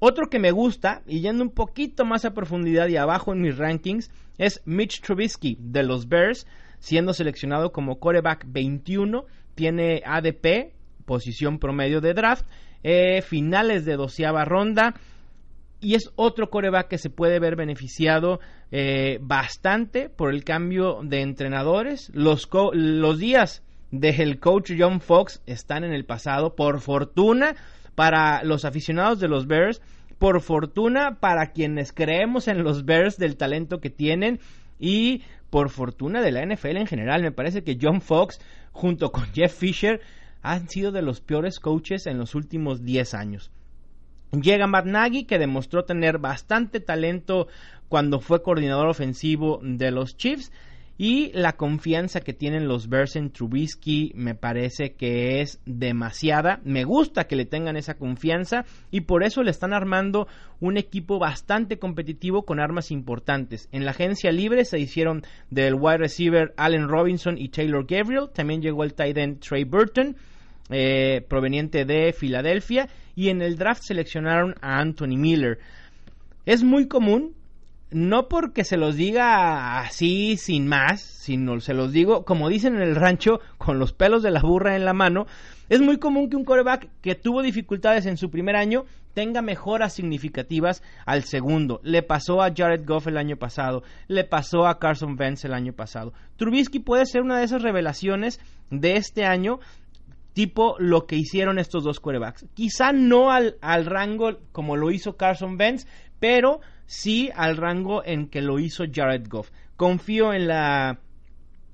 Otro 0.05 0.29
que 0.29 0.41
me 0.41 0.51
gusta, 0.51 1.03
y 1.07 1.21
yendo 1.21 1.45
un 1.45 1.51
poquito 1.51 2.05
más 2.05 2.25
a 2.25 2.35
profundidad 2.35 2.89
y 2.89 2.97
abajo 2.97 3.33
en 3.33 3.41
mis 3.41 3.57
rankings, 3.57 4.11
es 4.37 4.61
Mitch 4.65 5.01
Trubisky 5.01 5.57
de 5.61 5.85
los 5.85 6.09
Bears, 6.09 6.45
siendo 6.81 7.15
seleccionado 7.15 7.71
como 7.71 8.01
coreback 8.01 8.45
21, 8.49 9.27
tiene 9.55 10.03
ADP, 10.05 10.73
posición 11.05 11.61
promedio 11.61 12.01
de 12.01 12.15
draft, 12.15 12.45
eh, 12.83 13.23
finales 13.23 13.85
de 13.85 13.95
doceava 13.95 14.45
ronda, 14.45 14.97
y 15.79 15.95
es 15.95 16.11
otro 16.17 16.51
coreback 16.51 16.89
que 16.89 16.99
se 16.99 17.09
puede 17.09 17.39
ver 17.39 17.55
beneficiado 17.55 18.41
eh, 18.73 19.21
bastante 19.23 20.09
por 20.09 20.35
el 20.35 20.43
cambio 20.43 20.99
de 21.05 21.21
entrenadores. 21.21 22.11
Los, 22.13 22.49
los 22.73 23.19
días 23.21 23.63
coach 24.41 24.73
John 24.77 25.01
Fox 25.01 25.45
están 25.47 25.85
en 25.85 25.93
el 25.93 26.05
pasado, 26.07 26.57
por 26.57 26.81
fortuna 26.81 27.55
para 27.95 28.43
los 28.45 28.65
aficionados 28.65 29.21
de 29.21 29.29
los 29.29 29.47
Bears, 29.47 29.81
por 30.23 30.41
fortuna 30.41 31.19
para 31.19 31.51
quienes 31.51 31.93
creemos 31.93 32.47
en 32.47 32.63
los 32.63 32.85
Bears 32.85 33.19
del 33.19 33.37
talento 33.37 33.81
que 33.81 33.91
tienen 33.91 34.39
y 34.79 35.23
por 35.51 35.69
fortuna 35.69 36.23
de 36.23 36.31
la 36.31 36.47
NFL 36.47 36.77
en 36.77 36.87
general. 36.87 37.23
Me 37.23 37.33
parece 37.33 37.65
que 37.65 37.77
John 37.83 38.01
Fox 38.01 38.39
junto 38.71 39.11
con 39.11 39.25
Jeff 39.35 39.53
Fisher 39.53 40.01
han 40.41 40.69
sido 40.69 40.93
de 40.93 41.03
los 41.03 41.21
peores 41.21 41.59
coaches 41.59 42.07
en 42.07 42.19
los 42.19 42.37
últimos 42.37 42.85
10 42.85 43.15
años. 43.15 43.51
Llega 44.31 44.69
Matt 44.69 44.87
Nagy, 44.87 45.25
que 45.25 45.41
demostró 45.41 45.87
tener 45.87 46.19
bastante 46.19 46.79
talento 46.79 47.49
cuando 47.89 48.21
fue 48.21 48.45
coordinador 48.45 48.87
ofensivo 48.87 49.59
de 49.61 49.91
los 49.91 50.17
Chiefs. 50.17 50.53
Y 50.99 51.33
la 51.33 51.55
confianza 51.55 52.21
que 52.21 52.33
tienen 52.33 52.69
los 52.69 52.89
Bears 52.89 53.17
en 53.17 53.31
Trubisky 53.31 54.13
me 54.15 54.35
parece 54.35 54.93
que 54.93 55.41
es 55.41 55.61
demasiada. 55.65 56.61
Me 56.65 56.85
gusta 56.85 57.25
que 57.25 57.35
le 57.35 57.47
tengan 57.47 57.77
esa 57.77 57.95
confianza 57.95 58.65
y 58.91 59.01
por 59.01 59.25
eso 59.25 59.43
le 59.43 59.51
están 59.51 59.73
armando 59.73 60.29
un 60.61 60.77
equipo 60.77 61.19
bastante 61.19 61.79
competitivo 61.79 62.45
con 62.45 62.61
armas 62.61 62.91
importantes. 62.91 63.69
En 63.73 63.85
la 63.85 63.93
agencia 63.93 64.31
libre 64.31 64.65
se 64.65 64.79
hicieron 64.79 65.23
del 65.51 65.75
wide 65.75 65.99
receiver 65.99 66.55
Allen 66.57 66.89
Robinson 66.89 67.37
y 67.39 67.49
Taylor 67.49 67.87
Gabriel. 67.87 68.29
También 68.33 68.63
llegó 68.63 68.85
el 68.85 68.95
tight 68.95 69.17
end 69.17 69.41
Trey 69.41 69.65
Burton. 69.65 70.17
Eh, 70.71 71.27
proveniente 71.29 71.85
de 71.85 72.15
Filadelfia, 72.15 72.89
y 73.15 73.29
en 73.29 73.43
el 73.43 73.57
draft 73.57 73.83
seleccionaron 73.83 74.55
a 74.63 74.79
Anthony 74.79 75.19
Miller. 75.19 75.59
Es 76.47 76.63
muy 76.63 76.87
común, 76.89 77.35
no 77.93 78.29
porque 78.29 78.65
se 78.65 78.77
los 78.77 78.97
diga 78.97 79.81
así 79.81 80.37
sin 80.37 80.67
más, 80.67 81.01
sino 81.01 81.61
se 81.61 81.75
los 81.75 81.93
digo, 81.93 82.25
como 82.25 82.49
dicen 82.49 82.77
en 82.77 82.83
el 82.83 82.97
rancho, 82.97 83.41
con 83.59 83.79
los 83.79 83.93
pelos 83.93 84.23
de 84.23 84.31
la 84.31 84.41
burra 84.41 84.77
en 84.77 84.85
la 84.85 84.93
mano, 84.93 85.27
es 85.69 85.81
muy 85.81 85.99
común 85.99 86.29
que 86.29 86.37
un 86.37 86.45
coreback 86.45 86.89
que 87.01 87.15
tuvo 87.15 87.43
dificultades 87.43 88.07
en 88.07 88.17
su 88.17 88.31
primer 88.31 88.57
año 88.57 88.85
tenga 89.15 89.43
mejoras 89.43 89.93
significativas 89.95 90.83
al 91.07 91.25
segundo. 91.25 91.81
Le 91.83 92.03
pasó 92.03 92.43
a 92.43 92.53
Jared 92.55 92.85
Goff 92.87 93.07
el 93.07 93.17
año 93.17 93.37
pasado, 93.37 93.83
le 94.09 94.25
pasó 94.25 94.67
a 94.67 94.79
Carson 94.79 95.17
Wentz 95.19 95.45
el 95.45 95.55
año 95.55 95.73
pasado. 95.73 96.13
Trubisky 96.37 96.79
puede 96.79 97.07
ser 97.07 97.23
una 97.23 97.39
de 97.39 97.45
esas 97.45 97.63
revelaciones 97.63 98.41
de 98.71 98.97
este 98.97 99.25
año 99.25 99.61
tipo 100.33 100.77
lo 100.79 101.07
que 101.07 101.17
hicieron 101.17 101.59
estos 101.59 101.85
dos 101.85 102.01
quarterbacks. 102.01 102.47
Quizá 102.55 102.93
no 102.93 103.31
al, 103.31 103.57
al 103.61 103.87
rango 103.87 104.39
como 104.53 104.77
lo 104.77 104.91
hizo 104.91 105.17
Carson 105.17 105.59
Wentz, 105.59 105.87
pero 106.19 106.61
sí 106.93 107.31
al 107.35 107.57
rango 107.57 108.05
en 108.05 108.29
que 108.29 108.43
lo 108.43 108.59
hizo 108.59 108.85
Jared 108.93 109.27
Goff. 109.29 109.51
Confío 109.77 110.35
en 110.35 110.47
la 110.47 111.01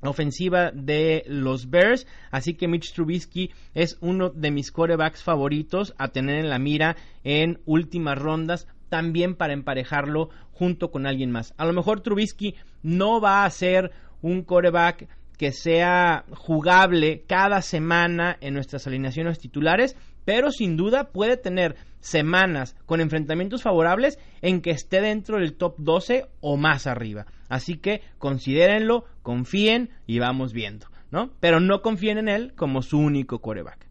ofensiva 0.01 0.71
de 0.71 1.25
los 1.27 1.71
Bears, 1.71 2.07
así 2.31 2.55
que 2.55 2.69
Mitch 2.69 2.95
Trubisky 2.95 3.51
es 3.75 3.99
uno 4.01 4.31
de 4.31 4.53
mis 4.53 4.71
quarterbacks 4.71 5.25
favoritos 5.25 5.93
a 5.99 6.09
tener 6.09 6.39
en 6.39 6.49
la 6.49 6.61
mira 6.61 6.97
en 7.25 7.59
últimas 7.67 8.17
rondas, 8.17 8.69
también 8.89 9.35
para 9.35 9.55
emparejarlo 9.55 10.31
junto 10.53 10.93
con 10.93 11.05
alguien 11.05 11.33
más. 11.33 11.53
A 11.57 11.67
lo 11.67 11.73
mejor 11.73 12.01
Trubisky 12.01 12.55
no 12.85 13.21
va 13.21 13.45
a 13.45 13.51
ser 13.51 13.91
un 14.23 14.43
quarterback 14.43 15.09
que 15.37 15.51
sea 15.51 16.25
jugable 16.31 17.25
cada 17.27 17.61
semana 17.61 18.37
en 18.41 18.55
nuestras 18.55 18.87
alineaciones 18.87 19.41
titulares, 19.41 19.97
pero 20.25 20.53
sin 20.53 20.77
duda 20.77 21.11
puede 21.11 21.37
tener 21.37 21.75
semanas 22.00 22.76
con 22.87 23.00
enfrentamientos 23.00 23.62
favorables 23.62 24.19
en 24.43 24.61
que 24.61 24.71
esté 24.71 25.00
dentro 25.00 25.38
del 25.38 25.55
top 25.55 25.76
12 25.78 26.26
o 26.40 26.57
más 26.57 26.87
arriba. 26.87 27.26
Así 27.49 27.76
que 27.76 28.02
considérenlo, 28.19 29.05
confíen 29.23 29.90
y 30.07 30.19
vamos 30.19 30.52
viendo, 30.52 30.87
¿no? 31.11 31.31
Pero 31.40 31.61
no 31.61 31.83
confíen 31.83 32.19
en 32.19 32.28
él 32.28 32.52
como 32.55 32.83
su 32.83 32.99
único 32.99 33.40
coreback. 33.40 33.87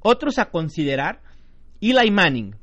Otros 0.00 0.38
a 0.38 0.46
considerar, 0.46 1.20
Eli 1.80 2.10
Manning, 2.10 2.56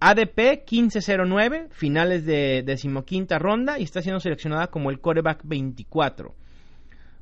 ADP 0.00 0.64
1509, 0.68 1.68
finales 1.70 2.26
de 2.26 2.62
decimoquinta 2.64 3.38
ronda 3.38 3.78
y 3.78 3.84
está 3.84 4.02
siendo 4.02 4.18
seleccionada 4.18 4.66
como 4.66 4.90
el 4.90 5.00
coreback 5.00 5.42
24. 5.44 6.34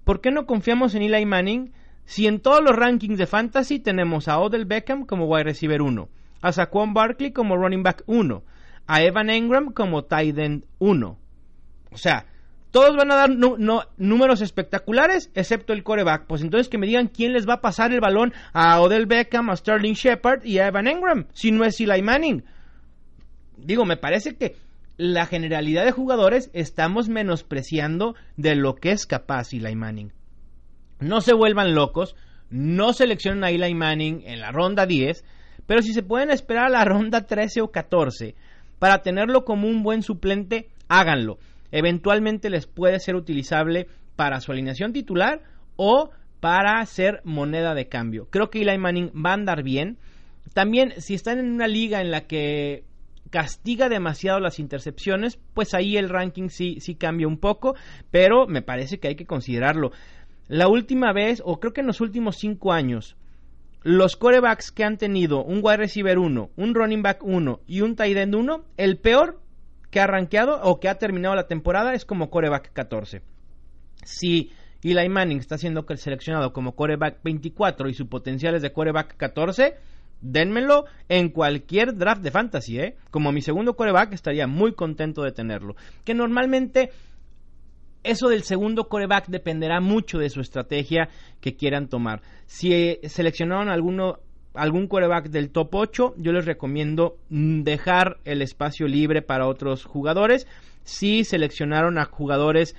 ¿Por 0.05 0.21
qué 0.23 0.31
no 0.31 0.47
confiamos 0.47 0.95
en 0.95 1.03
Eli 1.03 1.27
Manning 1.27 1.73
si 2.07 2.27
en 2.27 2.41
todos 2.41 2.63
los 2.65 2.75
rankings 2.75 3.19
de 3.19 3.27
fantasy 3.27 3.79
tenemos 3.79 4.29
a 4.29 4.39
Odell 4.39 4.65
Beckham 4.65 5.05
como 5.05 5.27
wide 5.27 5.45
receiver 5.45 5.83
1, 5.83 6.09
a 6.41 6.53
Saquon 6.53 6.95
Barkley 6.95 7.33
como 7.33 7.57
running 7.57 7.83
back 7.83 8.03
1, 8.07 8.43
a 8.87 9.03
Evan 9.03 9.31
Engram 9.31 9.73
como 9.73 10.05
tight 10.05 10.39
end 10.39 10.65
1? 10.79 11.19
O 11.93 11.97
sea, 11.97 12.27
todos 12.71 12.97
van 12.97 13.11
a 13.11 13.17
dar 13.17 13.31
números 13.97 14.41
espectaculares, 14.43 15.31
excepto 15.35 15.73
el 15.73 15.83
coreback. 15.83 16.27
Pues 16.27 16.43
entonces 16.43 16.69
que 16.69 16.79
me 16.79 16.87
digan 16.87 17.09
quién 17.09 17.33
les 17.33 17.49
va 17.49 17.55
a 17.55 17.61
pasar 17.61 17.93
el 17.93 18.01
balón 18.01 18.33
a 18.53 18.81
Odell 18.81 19.07
Beckham, 19.07 19.51
a 19.51 19.57
Sterling 19.57 19.95
Shepard 19.95 20.45
y 20.45 20.59
a 20.59 20.69
Evan 20.69 20.87
Engram, 20.87 21.27
si 21.33 21.51
no 21.51 21.65
es 21.65 21.81
Eli 21.81 22.01
Manning. 22.01 22.45
Digo, 23.57 23.85
me 23.85 23.97
parece 23.97 24.37
que 24.37 24.57
la 24.97 25.27
generalidad 25.27 25.85
de 25.85 25.93
jugadores 25.93 26.51
estamos 26.53 27.09
menospreciando 27.09 28.15
de 28.37 28.55
lo 28.55 28.77
que 28.77 28.93
es 28.93 29.07
capaz 29.07 29.53
Eli 29.53 29.75
Manning. 29.75 30.13
No 31.01 31.23
se 31.23 31.33
vuelvan 31.33 31.75
locos, 31.75 32.15
no 32.51 32.93
seleccionen 32.93 33.43
a 33.43 33.51
Eli 33.51 33.75
Manning 33.75 34.23
en 34.27 34.41
la 34.41 34.53
ronda 34.53 34.87
10, 34.87 35.25
pero 35.71 35.83
si 35.83 35.93
se 35.95 36.03
pueden 36.03 36.33
esperar 36.33 36.65
a 36.65 36.69
la 36.69 36.85
ronda 36.85 37.29
13 37.29 37.61
o 37.61 37.71
14 37.71 38.35
para 38.81 39.03
tenerlo 39.03 39.45
como 39.45 39.69
un 39.69 39.85
buen 39.85 40.03
suplente, 40.03 40.69
háganlo. 40.89 41.39
Eventualmente 41.71 42.51
les 42.51 42.67
puede 42.67 42.99
ser 42.99 43.15
utilizable 43.15 43.87
para 44.17 44.41
su 44.41 44.51
alineación 44.51 44.93
titular 44.93 45.45
o 45.77 46.11
para 46.41 46.85
ser 46.87 47.21
moneda 47.23 47.77
de 47.77 47.87
cambio. 47.87 48.27
Creo 48.31 48.51
que 48.51 48.63
Eli 48.63 48.79
Manning 48.79 49.13
va 49.25 49.31
a 49.31 49.35
andar 49.35 49.63
bien. 49.63 49.97
También, 50.55 50.95
si 51.01 51.15
están 51.15 51.39
en 51.39 51.53
una 51.53 51.69
liga 51.69 52.01
en 52.01 52.11
la 52.11 52.23
que 52.23 52.83
castiga 53.31 53.89
demasiado 53.89 54.41
las 54.41 54.59
intercepciones, 54.59 55.39
pues 55.55 55.73
ahí 55.73 55.97
el 55.97 56.09
ranking 56.09 56.49
sí, 56.49 56.81
sí 56.81 56.97
cambia 56.97 57.29
un 57.29 57.39
poco, 57.39 57.77
pero 58.11 58.49
me 58.49 58.63
parece 58.63 58.99
que 58.99 59.07
hay 59.07 59.15
que 59.15 59.25
considerarlo. 59.25 59.93
La 60.49 60.67
última 60.67 61.13
vez, 61.13 61.41
o 61.45 61.61
creo 61.61 61.73
que 61.73 61.83
en 61.83 61.87
los 61.87 62.01
últimos 62.01 62.39
cinco 62.39 62.73
años, 62.73 63.17
los 63.83 64.17
corebacks 64.17 64.71
que 64.73 64.85
han 64.85 64.99
tenido 64.99 65.43
un 65.43 65.61
wide 65.63 65.79
receiver 65.79 66.19
1, 66.19 66.51
un 66.57 66.75
running 66.75 67.03
back 67.03 67.23
1 67.23 67.61
y 67.67 67.81
un 67.81 67.97
tight 67.97 68.17
end 68.17 68.35
1, 68.35 68.65
el 68.77 68.99
peor 68.99 69.41
que 69.91 70.01
ha 70.01 70.07
rankeado 70.07 70.61
o 70.63 70.81
que 70.81 70.89
ha 70.89 70.99
terminado 70.99 71.35
la 71.35 71.47
temporada 71.47 71.95
es 71.95 72.05
como 72.05 72.31
coreback 72.31 72.73
14. 72.73 73.23
Si 74.05 74.53
Eli 74.83 75.09
Manning 75.09 75.39
está 75.39 75.59
siendo 75.59 75.85
seleccionado 75.97 76.53
como 76.53 76.75
coreback 76.75 77.23
24 77.23 77.89
y 77.89 77.95
su 77.95 78.09
potencial 78.09 78.55
es 78.55 78.63
de 78.63 78.73
coreback 78.73 79.17
14, 79.17 79.75
Denmelo 80.21 80.85
en 81.09 81.31
cualquier 81.31 81.97
draft 81.97 82.23
de 82.23 82.31
fantasy, 82.31 82.79
¿eh? 82.79 82.97
Como 83.11 83.33
mi 83.33 83.41
segundo 83.41 83.75
coreback 83.75 84.13
estaría 84.13 84.47
muy 84.47 84.75
contento 84.75 85.23
de 85.23 85.33
tenerlo. 85.33 85.77
Que 86.05 86.15
normalmente 86.15 86.91
eso 88.03 88.29
del 88.29 88.43
segundo 88.43 88.89
coreback 88.89 89.29
dependerá 89.29 89.81
mucho 89.81 90.19
de 90.19 90.31
su 90.31 90.41
estrategia 90.41 91.09
que 91.41 91.57
quieran 91.57 91.89
tomar. 91.89 92.23
Si 92.47 92.99
seleccionaron 93.05 93.69
alguno, 93.69 94.19
algún 94.55 94.87
coreback 94.87 95.29
del 95.29 95.51
top 95.51 95.75
8, 95.75 96.15
yo 96.17 96.33
les 96.33 96.47
recomiendo 96.47 97.17
dejar 97.29 98.19
el 98.25 98.43
espacio 98.43 98.87
libre 98.87 99.23
para 99.23 99.47
otros 99.47 99.85
jugadores. 99.85 100.47
Si 100.83 101.25
seleccionaron 101.25 101.99
a 101.99 102.07
jugadores 102.07 102.75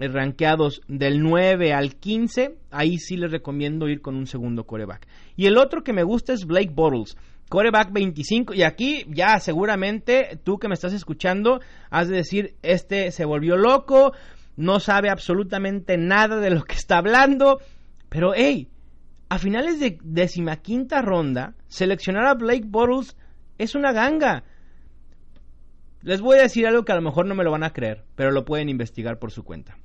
eh, 0.00 0.08
rankeados 0.08 0.82
del 0.88 1.20
9 1.20 1.72
al 1.72 1.94
15, 1.94 2.56
ahí 2.70 2.98
sí 2.98 3.16
les 3.16 3.30
recomiendo 3.30 3.88
ir 3.88 4.00
con 4.00 4.16
un 4.16 4.26
segundo 4.26 4.64
coreback. 4.64 5.06
Y 5.36 5.46
el 5.46 5.56
otro 5.56 5.84
que 5.84 5.92
me 5.92 6.02
gusta 6.02 6.32
es 6.32 6.46
Blake 6.46 6.72
Bottles. 6.74 7.16
Coreback 7.48 7.92
25, 7.92 8.54
y 8.54 8.62
aquí 8.62 9.04
ya 9.08 9.38
seguramente 9.38 10.40
tú 10.42 10.58
que 10.58 10.66
me 10.66 10.74
estás 10.74 10.94
escuchando 10.94 11.60
has 11.90 12.08
de 12.08 12.16
decir, 12.16 12.54
este 12.62 13.12
se 13.12 13.26
volvió 13.26 13.56
loco, 13.56 14.12
no 14.56 14.80
sabe 14.80 15.10
absolutamente 15.10 15.96
nada 15.96 16.38
de 16.38 16.50
lo 16.50 16.64
que 16.64 16.74
está 16.74 16.98
hablando, 16.98 17.60
pero 18.08 18.32
hey, 18.34 18.68
a 19.28 19.38
finales 19.38 19.80
de 19.80 19.98
decimaquinta 20.02 21.02
ronda, 21.02 21.54
seleccionar 21.66 22.26
a 22.26 22.34
Blake 22.34 22.66
Bottles 22.66 23.16
es 23.58 23.74
una 23.74 23.92
ganga. 23.92 24.44
Les 26.02 26.20
voy 26.20 26.38
a 26.38 26.42
decir 26.42 26.66
algo 26.66 26.84
que 26.84 26.92
a 26.92 26.96
lo 26.96 27.02
mejor 27.02 27.26
no 27.26 27.34
me 27.34 27.44
lo 27.44 27.50
van 27.50 27.64
a 27.64 27.72
creer, 27.72 28.04
pero 28.14 28.30
lo 28.30 28.44
pueden 28.44 28.68
investigar 28.68 29.18
por 29.18 29.30
su 29.30 29.42
cuenta. 29.42 29.78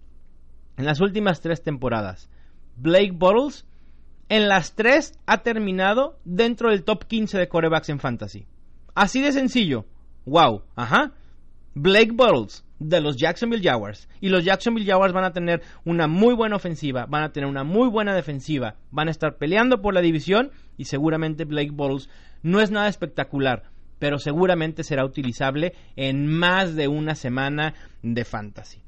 En 0.78 0.86
las 0.86 1.00
últimas 1.02 1.42
tres 1.42 1.64
temporadas, 1.64 2.30
Blake 2.76 3.14
Bottles 3.14 3.66
en 4.30 4.48
las 4.48 4.76
tres 4.76 5.18
ha 5.26 5.42
terminado 5.44 6.20
dentro 6.24 6.70
del 6.70 6.84
top 6.84 7.06
15 7.06 7.38
de 7.38 7.50
corebacks 7.50 7.90
en 7.90 8.00
fantasy. 8.00 8.46
Así 8.94 9.22
de 9.22 9.32
sencillo. 9.32 9.86
Wow, 10.26 10.64
ajá. 10.76 11.14
Blake 11.82 12.12
Bottles 12.12 12.66
de 12.80 13.00
los 13.00 13.16
Jacksonville 13.16 13.64
Jaguars. 13.64 14.10
Y 14.20 14.28
los 14.28 14.44
Jacksonville 14.44 14.86
Jaguars 14.86 15.14
van 15.14 15.24
a 15.24 15.32
tener 15.32 15.62
una 15.86 16.08
muy 16.08 16.34
buena 16.34 16.58
ofensiva, 16.58 17.06
van 17.08 17.24
a 17.24 17.32
tener 17.32 17.50
una 17.50 17.64
muy 17.64 17.90
buena 17.90 18.14
defensiva, 18.14 18.76
van 18.92 19.08
a 19.08 19.12
estar 19.12 19.38
peleando 19.38 19.82
por 19.82 19.94
la 19.94 20.02
división 20.02 20.52
y 20.78 20.86
seguramente 20.86 21.46
Blake 21.46 21.72
Bottles 21.72 22.10
no 22.44 22.60
es 22.60 22.70
nada 22.70 22.90
espectacular, 22.90 23.64
pero 23.98 24.18
seguramente 24.18 24.84
será 24.84 25.06
utilizable 25.06 25.74
en 25.96 26.28
más 26.28 26.76
de 26.76 26.90
una 26.90 27.16
semana 27.16 27.76
de 28.02 28.26
fantasy. 28.26 28.82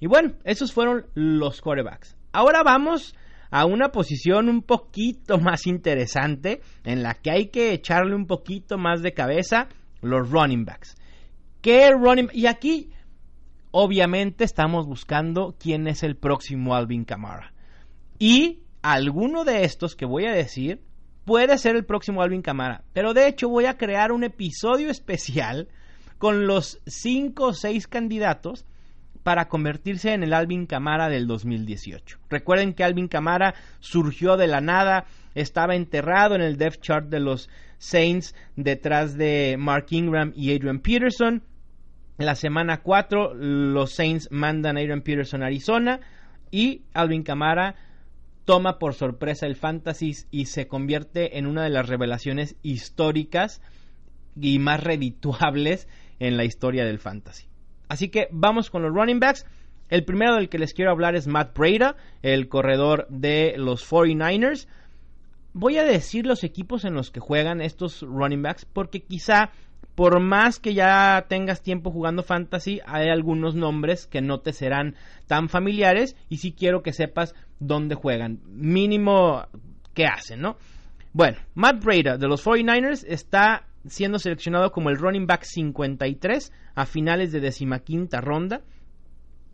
Y 0.00 0.06
bueno, 0.06 0.32
esos 0.44 0.74
fueron 0.74 1.06
los 1.14 1.62
quarterbacks. 1.62 2.18
Ahora 2.32 2.62
vamos 2.62 3.14
a 3.50 3.64
una 3.64 3.88
posición 3.88 4.50
un 4.50 4.60
poquito 4.60 5.38
más 5.40 5.66
interesante 5.66 6.60
en 6.84 7.02
la 7.02 7.14
que 7.14 7.30
hay 7.30 7.46
que 7.46 7.72
echarle 7.72 8.14
un 8.14 8.26
poquito 8.26 8.76
más 8.76 9.00
de 9.00 9.14
cabeza 9.14 9.68
los 10.02 10.30
running 10.30 10.66
backs. 10.66 10.94
¿Qué 11.64 11.90
running 11.92 12.28
y 12.34 12.44
aquí 12.44 12.90
obviamente 13.70 14.44
estamos 14.44 14.86
buscando 14.86 15.56
quién 15.58 15.86
es 15.86 16.02
el 16.02 16.14
próximo 16.14 16.74
Alvin 16.74 17.06
Kamara. 17.06 17.54
Y 18.18 18.60
alguno 18.82 19.44
de 19.44 19.64
estos 19.64 19.96
que 19.96 20.04
voy 20.04 20.26
a 20.26 20.32
decir 20.32 20.82
puede 21.24 21.56
ser 21.56 21.74
el 21.74 21.86
próximo 21.86 22.20
Alvin 22.20 22.42
Kamara, 22.42 22.84
pero 22.92 23.14
de 23.14 23.28
hecho 23.28 23.48
voy 23.48 23.64
a 23.64 23.78
crear 23.78 24.12
un 24.12 24.24
episodio 24.24 24.90
especial 24.90 25.68
con 26.18 26.46
los 26.46 26.82
5 26.84 27.42
o 27.42 27.54
6 27.54 27.86
candidatos 27.86 28.66
para 29.22 29.48
convertirse 29.48 30.12
en 30.12 30.22
el 30.22 30.34
Alvin 30.34 30.66
Camara 30.66 31.08
del 31.08 31.26
2018. 31.26 32.18
Recuerden 32.28 32.74
que 32.74 32.84
Alvin 32.84 33.08
Camara 33.08 33.54
surgió 33.80 34.36
de 34.36 34.48
la 34.48 34.60
nada, 34.60 35.06
estaba 35.34 35.76
enterrado 35.76 36.34
en 36.34 36.42
el 36.42 36.58
depth 36.58 36.82
chart 36.82 37.08
de 37.08 37.20
los 37.20 37.48
Saints 37.78 38.34
detrás 38.54 39.16
de 39.16 39.56
Mark 39.58 39.86
Ingram 39.88 40.34
y 40.36 40.54
Adrian 40.54 40.80
Peterson. 40.80 41.42
La 42.16 42.36
semana 42.36 42.82
4 42.82 43.34
los 43.34 43.92
Saints 43.92 44.28
mandan 44.30 44.76
a 44.76 44.80
Adrian 44.80 45.02
Peterson 45.02 45.42
a 45.42 45.46
Arizona 45.46 46.00
y 46.50 46.82
Alvin 46.92 47.24
Camara 47.24 47.74
toma 48.44 48.78
por 48.78 48.94
sorpresa 48.94 49.46
el 49.46 49.56
fantasy 49.56 50.14
y 50.30 50.46
se 50.46 50.68
convierte 50.68 51.38
en 51.38 51.46
una 51.46 51.64
de 51.64 51.70
las 51.70 51.88
revelaciones 51.88 52.56
históricas 52.62 53.60
y 54.40 54.58
más 54.58 54.84
redituables 54.84 55.88
en 56.20 56.36
la 56.36 56.44
historia 56.44 56.84
del 56.84 56.98
fantasy. 56.98 57.46
Así 57.88 58.10
que 58.10 58.28
vamos 58.30 58.70
con 58.70 58.82
los 58.82 58.92
running 58.92 59.18
backs. 59.20 59.46
El 59.88 60.04
primero 60.04 60.36
del 60.36 60.48
que 60.48 60.58
les 60.58 60.72
quiero 60.72 60.90
hablar 60.90 61.16
es 61.16 61.26
Matt 61.26 61.56
Breda, 61.56 61.96
el 62.22 62.48
corredor 62.48 63.06
de 63.10 63.54
los 63.56 63.88
49ers. 63.88 64.68
Voy 65.52 65.78
a 65.78 65.84
decir 65.84 66.26
los 66.26 66.44
equipos 66.44 66.84
en 66.84 66.94
los 66.94 67.10
que 67.10 67.20
juegan 67.20 67.60
estos 67.60 68.02
running 68.02 68.42
backs 68.42 68.64
porque 68.64 69.02
quizá 69.02 69.50
por 69.94 70.20
más 70.20 70.58
que 70.58 70.74
ya 70.74 71.26
tengas 71.28 71.62
tiempo 71.62 71.90
jugando 71.90 72.22
fantasy, 72.22 72.80
hay 72.86 73.08
algunos 73.08 73.54
nombres 73.54 74.06
que 74.06 74.20
no 74.20 74.40
te 74.40 74.52
serán 74.52 74.96
tan 75.26 75.48
familiares 75.48 76.16
y 76.28 76.38
sí 76.38 76.52
quiero 76.52 76.82
que 76.82 76.92
sepas 76.92 77.34
dónde 77.60 77.94
juegan, 77.94 78.40
mínimo 78.46 79.46
qué 79.94 80.06
hacen, 80.06 80.40
¿no? 80.40 80.56
Bueno, 81.12 81.38
Matt 81.54 81.84
Breda 81.84 82.18
de 82.18 82.26
los 82.26 82.44
49ers 82.44 83.04
está 83.06 83.66
siendo 83.86 84.18
seleccionado 84.18 84.72
como 84.72 84.90
el 84.90 84.98
running 84.98 85.26
back 85.26 85.44
53 85.44 86.52
a 86.74 86.86
finales 86.86 87.30
de 87.32 87.40
decimaquinta 87.40 88.20
ronda. 88.20 88.62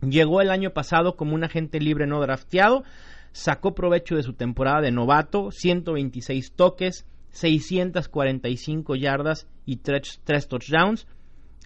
Llegó 0.01 0.41
el 0.41 0.49
año 0.49 0.71
pasado 0.71 1.15
como 1.15 1.35
un 1.35 1.43
agente 1.43 1.79
libre 1.79 2.07
no 2.07 2.19
drafteado, 2.19 2.83
sacó 3.31 3.75
provecho 3.75 4.15
de 4.15 4.23
su 4.23 4.33
temporada 4.33 4.81
de 4.81 4.91
novato, 4.91 5.51
126 5.51 6.53
toques, 6.53 7.05
645 7.31 8.95
yardas 8.95 9.47
y 9.65 9.77
3, 9.77 10.19
touchdowns. 10.47 11.07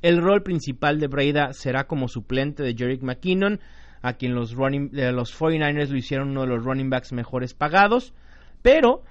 El 0.01 0.21
rol 0.21 0.43
principal 0.43 0.99
de 0.99 1.07
Breda 1.07 1.53
será 1.53 1.85
como 1.87 2.07
suplente 2.07 2.63
de 2.63 2.75
Jerick 2.75 3.01
McKinnon, 3.01 3.59
a 4.01 4.13
quien 4.13 4.35
los, 4.35 4.53
running, 4.53 4.89
los 4.91 5.37
49ers 5.37 5.89
lo 5.89 5.97
hicieron 5.97 6.29
uno 6.29 6.41
de 6.41 6.47
los 6.47 6.63
running 6.63 6.89
backs 6.89 7.11
mejores 7.11 7.53
pagados. 7.53 8.13
Pero 8.61 9.03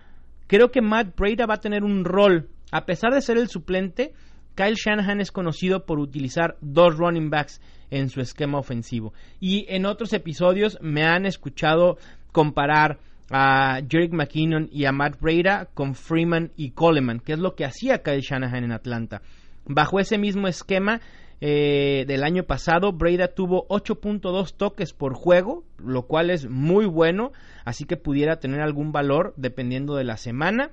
creo 0.46 0.70
que 0.70 0.82
Matt 0.82 1.16
Breda 1.16 1.46
va 1.46 1.54
a 1.54 1.60
tener 1.60 1.82
un 1.82 2.04
rol, 2.04 2.48
a 2.70 2.86
pesar 2.86 3.12
de 3.12 3.20
ser 3.20 3.38
el 3.38 3.48
suplente, 3.48 4.12
Kyle 4.54 4.76
Shanahan 4.76 5.20
es 5.20 5.32
conocido 5.32 5.84
por 5.84 5.98
utilizar 5.98 6.56
dos 6.60 6.96
running 6.96 7.28
backs 7.28 7.60
en 7.90 8.08
su 8.08 8.20
esquema 8.20 8.58
ofensivo. 8.58 9.12
Y 9.40 9.66
en 9.68 9.86
otros 9.86 10.12
episodios 10.12 10.78
me 10.80 11.04
han 11.04 11.26
escuchado 11.26 11.98
comparar 12.30 12.98
a 13.30 13.80
Jerick 13.88 14.12
McKinnon 14.12 14.68
y 14.70 14.84
a 14.84 14.92
Matt 14.92 15.20
Breda 15.20 15.68
con 15.74 15.94
Freeman 15.94 16.52
y 16.56 16.70
Coleman, 16.70 17.20
que 17.20 17.32
es 17.32 17.38
lo 17.38 17.54
que 17.54 17.64
hacía 17.64 18.02
Kyle 18.02 18.20
Shanahan 18.20 18.64
en 18.64 18.72
Atlanta. 18.72 19.22
Bajo 19.66 19.98
ese 19.98 20.18
mismo 20.18 20.46
esquema 20.46 21.00
eh, 21.40 22.04
del 22.06 22.22
año 22.22 22.44
pasado, 22.44 22.92
Breda 22.92 23.28
tuvo 23.28 23.66
8.2 23.68 24.54
toques 24.56 24.92
por 24.92 25.14
juego, 25.14 25.64
lo 25.78 26.02
cual 26.02 26.30
es 26.30 26.48
muy 26.48 26.86
bueno, 26.86 27.32
así 27.64 27.84
que 27.84 27.96
pudiera 27.96 28.40
tener 28.40 28.60
algún 28.60 28.92
valor 28.92 29.34
dependiendo 29.36 29.96
de 29.96 30.04
la 30.04 30.16
semana. 30.16 30.70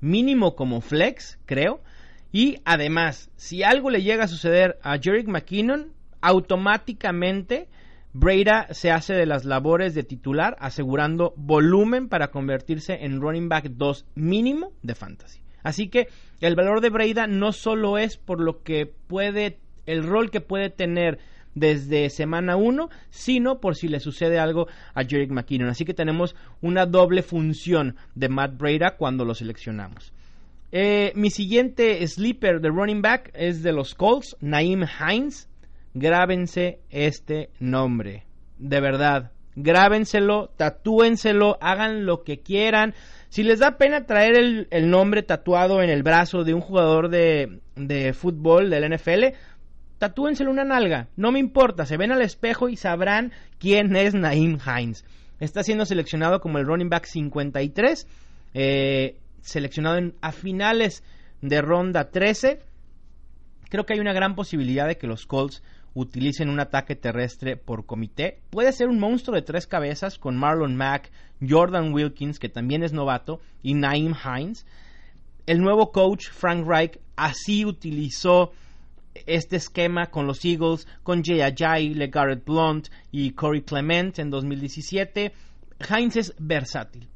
Mínimo 0.00 0.54
como 0.54 0.80
flex, 0.80 1.38
creo. 1.46 1.80
Y 2.32 2.58
además, 2.64 3.30
si 3.36 3.62
algo 3.62 3.90
le 3.90 4.02
llega 4.02 4.24
a 4.24 4.28
suceder 4.28 4.78
a 4.82 4.98
Jerick 4.98 5.28
McKinnon, 5.28 5.92
automáticamente 6.20 7.68
Breda 8.16 8.68
se 8.70 8.92
hace 8.92 9.12
de 9.12 9.26
las 9.26 9.44
labores 9.44 9.92
de 9.92 10.04
titular, 10.04 10.56
asegurando 10.60 11.34
volumen 11.36 12.08
para 12.08 12.28
convertirse 12.28 13.04
en 13.04 13.20
running 13.20 13.48
back 13.48 13.64
2 13.70 14.06
mínimo 14.14 14.72
de 14.82 14.94
fantasy. 14.94 15.40
Así 15.64 15.88
que 15.88 16.06
el 16.40 16.54
valor 16.54 16.80
de 16.80 16.90
Breda 16.90 17.26
no 17.26 17.50
solo 17.50 17.98
es 17.98 18.16
por 18.16 18.38
lo 18.38 18.62
que 18.62 18.86
puede, 18.86 19.58
el 19.86 20.04
rol 20.04 20.30
que 20.30 20.40
puede 20.40 20.70
tener 20.70 21.18
desde 21.56 22.08
semana 22.08 22.54
1, 22.54 22.88
sino 23.10 23.60
por 23.60 23.74
si 23.74 23.88
le 23.88 23.98
sucede 23.98 24.38
algo 24.38 24.68
a 24.94 25.02
Jerick 25.02 25.32
McKinnon. 25.32 25.68
Así 25.68 25.84
que 25.84 25.92
tenemos 25.92 26.36
una 26.62 26.86
doble 26.86 27.24
función 27.24 27.96
de 28.14 28.28
Matt 28.28 28.56
Breda 28.56 28.94
cuando 28.96 29.24
lo 29.24 29.34
seleccionamos. 29.34 30.12
Eh, 30.70 31.10
mi 31.16 31.30
siguiente 31.30 32.06
sleeper 32.06 32.60
de 32.60 32.68
running 32.68 33.02
back 33.02 33.32
es 33.34 33.64
de 33.64 33.72
los 33.72 33.96
Colts, 33.96 34.36
Naim 34.40 34.84
Hines 35.00 35.48
grábense 35.94 36.80
este 36.90 37.50
nombre. 37.60 38.24
De 38.58 38.80
verdad, 38.80 39.30
grábenselo, 39.56 40.50
tatúenselo, 40.56 41.56
hagan 41.60 42.04
lo 42.04 42.24
que 42.24 42.40
quieran. 42.40 42.94
Si 43.28 43.42
les 43.42 43.60
da 43.60 43.78
pena 43.78 44.06
traer 44.06 44.66
el, 44.70 44.90
nombre 44.90 45.22
tatuado 45.22 45.82
en 45.82 45.90
el 45.90 46.02
brazo 46.02 46.44
de 46.44 46.54
un 46.54 46.60
jugador 46.60 47.08
de, 47.08 47.60
de 47.76 48.12
fútbol 48.12 48.70
del 48.70 48.94
NFL, 48.94 49.36
tatúenselo 49.98 50.50
una 50.50 50.64
nalga. 50.64 51.08
No 51.16 51.32
me 51.32 51.38
importa, 51.38 51.86
se 51.86 51.96
ven 51.96 52.12
al 52.12 52.22
espejo 52.22 52.68
y 52.68 52.76
sabrán 52.76 53.32
quién 53.58 53.96
es 53.96 54.14
Naim 54.14 54.58
Hines. 54.58 55.04
Está 55.40 55.62
siendo 55.62 55.84
seleccionado 55.84 56.40
como 56.40 56.58
el 56.58 56.66
running 56.66 56.88
back 56.88 57.06
53, 57.06 58.06
eh, 58.54 59.16
seleccionado 59.40 59.96
en, 59.98 60.14
a 60.20 60.30
finales 60.32 61.02
de 61.40 61.60
ronda 61.60 62.10
13. 62.10 62.60
Creo 63.68 63.84
que 63.84 63.94
hay 63.94 64.00
una 64.00 64.12
gran 64.12 64.36
posibilidad 64.36 64.86
de 64.86 64.96
que 64.96 65.08
los 65.08 65.26
Colts 65.26 65.62
utilicen 65.94 66.50
un 66.50 66.60
ataque 66.60 66.96
terrestre 66.96 67.56
por 67.56 67.86
comité. 67.86 68.40
Puede 68.50 68.72
ser 68.72 68.88
un 68.88 68.98
monstruo 68.98 69.34
de 69.34 69.42
tres 69.42 69.66
cabezas 69.66 70.18
con 70.18 70.36
Marlon 70.36 70.76
Mack, 70.76 71.10
Jordan 71.40 71.92
Wilkins, 71.92 72.38
que 72.38 72.48
también 72.48 72.82
es 72.82 72.92
novato, 72.92 73.40
y 73.62 73.74
Naim 73.74 74.14
Hines. 74.14 74.66
El 75.46 75.60
nuevo 75.60 75.92
coach, 75.92 76.28
Frank 76.30 76.66
Reich, 76.66 76.98
así 77.16 77.64
utilizó 77.64 78.52
este 79.26 79.56
esquema 79.56 80.06
con 80.06 80.26
los 80.26 80.44
Eagles, 80.44 80.88
con 81.02 81.22
Jay 81.22 81.40
Ajayi, 81.40 81.94
LeGarrette 81.94 82.44
Blunt 82.44 82.88
y 83.12 83.30
Corey 83.30 83.62
Clement 83.62 84.18
en 84.18 84.30
2017. 84.30 85.32
Hines 85.88 86.16
es 86.16 86.34
versátil. 86.38 87.08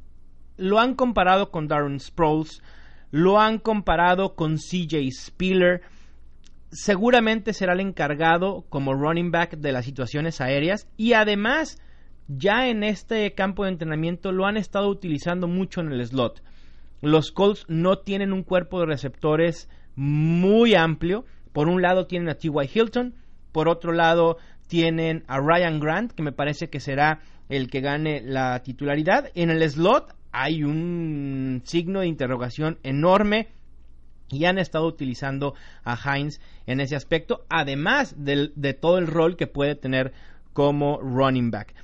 Lo 0.57 0.79
han 0.79 0.95
comparado 0.95 1.51
con 1.51 1.69
Darren 1.69 2.01
Sproles, 2.01 2.63
lo 3.11 3.41
han 3.41 3.59
comparado 3.59 4.35
con 4.35 4.57
CJ 4.57 5.11
Spiller 5.13 5.83
seguramente 6.71 7.53
será 7.53 7.73
el 7.73 7.81
encargado 7.81 8.65
como 8.69 8.95
running 8.95 9.31
back 9.31 9.57
de 9.57 9.73
las 9.73 9.85
situaciones 9.85 10.41
aéreas 10.41 10.89
y 10.97 11.15
además 11.15 11.81
ya 12.29 12.69
en 12.69 12.85
este 12.85 13.33
campo 13.35 13.65
de 13.65 13.71
entrenamiento 13.71 14.33
lo 14.33 14.47
han 14.47 14.57
estado 14.57 14.89
utilizando 14.89 15.49
mucho 15.49 15.81
en 15.81 15.93
el 15.93 16.07
slot. 16.07 16.43
Los 17.01 17.31
Colts 17.31 17.65
no 17.69 17.99
tienen 17.99 18.33
un 18.33 18.43
cuerpo 18.43 18.81
de 18.81 18.87
receptores 18.87 19.69
muy 19.95 20.75
amplio. 20.75 21.25
Por 21.53 21.69
un 21.69 21.81
lado 21.81 22.07
tienen 22.07 22.29
a 22.29 22.35
T.Y. 22.35 22.71
Hilton, 22.73 23.15
por 23.53 23.69
otro 23.69 23.93
lado 23.93 24.37
tienen 24.67 25.25
a 25.29 25.41
Ryan 25.41 25.81
Grant, 25.81 26.13
que 26.13 26.23
me 26.23 26.33
parece 26.33 26.69
que 26.69 26.81
será 26.81 27.21
el 27.49 27.71
que 27.71 27.81
gane 27.81 28.21
la 28.21 28.63
titularidad. 28.63 29.31
En 29.35 29.51
el 29.51 29.69
slot 29.69 30.15
hay 30.31 30.63
un 30.63 31.63
signo 31.65 32.01
de 32.01 32.07
interrogación 32.07 32.79
enorme 32.83 33.49
y 34.31 34.45
han 34.45 34.59
estado 34.59 34.87
utilizando 34.87 35.55
a 35.85 35.97
Hines 35.97 36.41
en 36.67 36.81
ese 36.81 36.97
aspecto, 36.97 37.45
además 37.49 38.15
de 38.19 38.75
todo 38.75 38.99
el 38.99 39.07
rol 39.07 39.37
que 39.37 39.47
puede 39.47 39.75
tener 39.75 40.13
como 40.53 41.01
running 41.01 41.51
back. 41.51 41.75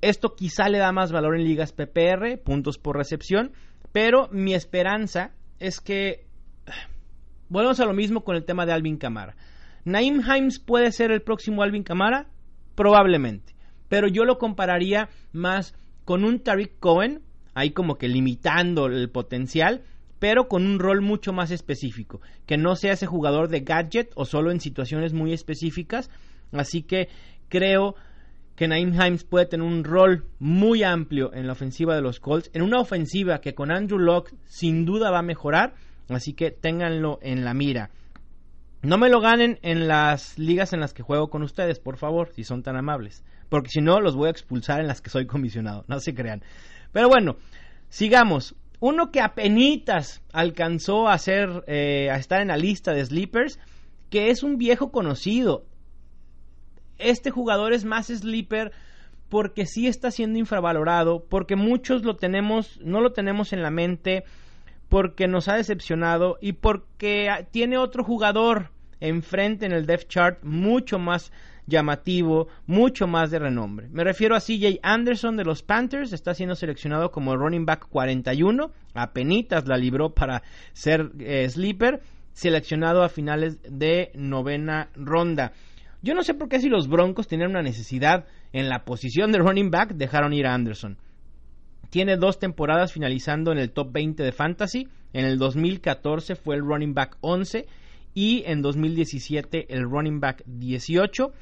Esto 0.00 0.34
quizá 0.34 0.68
le 0.68 0.78
da 0.78 0.92
más 0.92 1.12
valor 1.12 1.36
en 1.36 1.44
ligas 1.44 1.72
PPR, 1.72 2.38
puntos 2.44 2.78
por 2.78 2.96
recepción, 2.96 3.52
pero 3.92 4.28
mi 4.30 4.54
esperanza 4.54 5.32
es 5.58 5.80
que 5.80 6.26
volvemos 7.48 7.80
a 7.80 7.86
lo 7.86 7.94
mismo 7.94 8.22
con 8.22 8.36
el 8.36 8.44
tema 8.44 8.66
de 8.66 8.72
Alvin 8.72 8.98
Kamara. 8.98 9.36
Naim 9.84 10.20
Hines 10.20 10.58
puede 10.58 10.92
ser 10.92 11.12
el 11.12 11.22
próximo 11.22 11.62
Alvin 11.62 11.84
Kamara, 11.84 12.26
probablemente, 12.74 13.54
pero 13.88 14.08
yo 14.08 14.24
lo 14.24 14.38
compararía 14.38 15.08
más 15.32 15.74
con 16.04 16.24
un 16.24 16.40
Tariq 16.40 16.78
Cohen, 16.78 17.22
ahí 17.54 17.70
como 17.70 17.96
que 17.96 18.08
limitando 18.08 18.86
el 18.86 19.08
potencial, 19.10 19.82
pero 20.18 20.48
con 20.48 20.66
un 20.66 20.78
rol 20.78 21.02
mucho 21.02 21.32
más 21.32 21.50
específico, 21.50 22.20
que 22.46 22.56
no 22.56 22.76
sea 22.76 22.92
ese 22.92 23.06
jugador 23.06 23.48
de 23.48 23.60
gadget 23.60 24.12
o 24.14 24.24
solo 24.24 24.50
en 24.50 24.60
situaciones 24.60 25.12
muy 25.12 25.32
específicas. 25.32 26.10
Así 26.52 26.82
que 26.82 27.08
creo 27.48 27.94
que 28.56 28.68
Naim 28.68 28.94
Himes 28.94 29.24
puede 29.24 29.46
tener 29.46 29.66
un 29.66 29.84
rol 29.84 30.24
muy 30.38 30.82
amplio 30.82 31.32
en 31.34 31.46
la 31.46 31.52
ofensiva 31.52 31.94
de 31.94 32.00
los 32.00 32.20
Colts, 32.20 32.50
en 32.54 32.62
una 32.62 32.80
ofensiva 32.80 33.40
que 33.40 33.54
con 33.54 33.70
Andrew 33.70 33.98
Locke 33.98 34.34
sin 34.46 34.86
duda 34.86 35.10
va 35.10 35.18
a 35.18 35.22
mejorar, 35.22 35.74
así 36.08 36.32
que 36.32 36.50
ténganlo 36.50 37.18
en 37.20 37.44
la 37.44 37.52
mira. 37.52 37.90
No 38.82 38.98
me 38.98 39.10
lo 39.10 39.20
ganen 39.20 39.58
en 39.62 39.88
las 39.88 40.38
ligas 40.38 40.72
en 40.72 40.80
las 40.80 40.94
que 40.94 41.02
juego 41.02 41.28
con 41.28 41.42
ustedes, 41.42 41.78
por 41.80 41.98
favor, 41.98 42.30
si 42.34 42.44
son 42.44 42.62
tan 42.62 42.76
amables, 42.76 43.24
porque 43.50 43.68
si 43.68 43.80
no 43.80 44.00
los 44.00 44.16
voy 44.16 44.28
a 44.28 44.30
expulsar 44.30 44.80
en 44.80 44.86
las 44.86 45.02
que 45.02 45.10
soy 45.10 45.26
comisionado, 45.26 45.84
no 45.86 46.00
se 46.00 46.14
crean. 46.14 46.42
Pero 46.92 47.08
bueno, 47.08 47.36
sigamos 47.90 48.54
uno 48.80 49.10
que 49.10 49.20
apenas 49.20 50.22
alcanzó 50.32 51.08
a, 51.08 51.18
ser, 51.18 51.64
eh, 51.66 52.10
a 52.10 52.16
estar 52.16 52.40
en 52.40 52.48
la 52.48 52.56
lista 52.56 52.92
de 52.92 53.04
sleepers, 53.04 53.58
que 54.10 54.30
es 54.30 54.42
un 54.42 54.58
viejo 54.58 54.90
conocido. 54.90 55.64
Este 56.98 57.30
jugador 57.30 57.72
es 57.72 57.84
más 57.84 58.06
sleeper 58.06 58.72
porque 59.28 59.66
sí 59.66 59.86
está 59.86 60.10
siendo 60.10 60.38
infravalorado, 60.38 61.24
porque 61.28 61.56
muchos 61.56 62.04
lo 62.04 62.16
tenemos, 62.16 62.78
no 62.82 63.00
lo 63.00 63.12
tenemos 63.12 63.52
en 63.52 63.62
la 63.62 63.70
mente, 63.70 64.24
porque 64.88 65.26
nos 65.26 65.48
ha 65.48 65.56
decepcionado 65.56 66.38
y 66.40 66.52
porque 66.52 67.28
tiene 67.50 67.76
otro 67.76 68.04
jugador 68.04 68.70
enfrente 69.00 69.66
en 69.66 69.72
el 69.72 69.86
depth 69.86 70.08
chart 70.08 70.42
mucho 70.42 70.98
más 70.98 71.32
llamativo, 71.66 72.48
mucho 72.66 73.06
más 73.06 73.30
de 73.30 73.38
renombre. 73.38 73.88
Me 73.90 74.04
refiero 74.04 74.36
a 74.36 74.40
CJ 74.40 74.78
Anderson 74.82 75.36
de 75.36 75.44
los 75.44 75.62
Panthers, 75.62 76.12
está 76.12 76.34
siendo 76.34 76.54
seleccionado 76.54 77.10
como 77.10 77.36
running 77.36 77.66
back 77.66 77.88
41, 77.88 78.70
apenitas 78.94 79.66
la 79.66 79.76
libró 79.76 80.10
para 80.10 80.42
ser 80.72 81.10
eh, 81.18 81.48
sleeper, 81.48 82.00
seleccionado 82.32 83.02
a 83.02 83.08
finales 83.08 83.58
de 83.62 84.10
novena 84.14 84.90
ronda. 84.94 85.52
Yo 86.02 86.14
no 86.14 86.22
sé 86.22 86.34
por 86.34 86.48
qué 86.48 86.60
si 86.60 86.68
los 86.68 86.88
Broncos 86.88 87.26
tenían 87.26 87.50
una 87.50 87.62
necesidad 87.62 88.26
en 88.52 88.68
la 88.68 88.84
posición 88.84 89.32
de 89.32 89.38
running 89.38 89.70
back, 89.70 89.94
dejaron 89.94 90.32
ir 90.32 90.46
a 90.46 90.54
Anderson. 90.54 90.98
Tiene 91.90 92.16
dos 92.16 92.38
temporadas 92.38 92.92
finalizando 92.92 93.52
en 93.52 93.58
el 93.58 93.70
top 93.70 93.92
20 93.92 94.22
de 94.22 94.32
fantasy. 94.32 94.88
En 95.12 95.24
el 95.24 95.38
2014 95.38 96.34
fue 96.34 96.56
el 96.56 96.62
running 96.62 96.94
back 96.94 97.16
11 97.20 97.66
y 98.12 98.42
en 98.46 98.62
2017 98.62 99.74
el 99.74 99.82
running 99.82 100.20
back 100.20 100.42
18. 100.46 101.32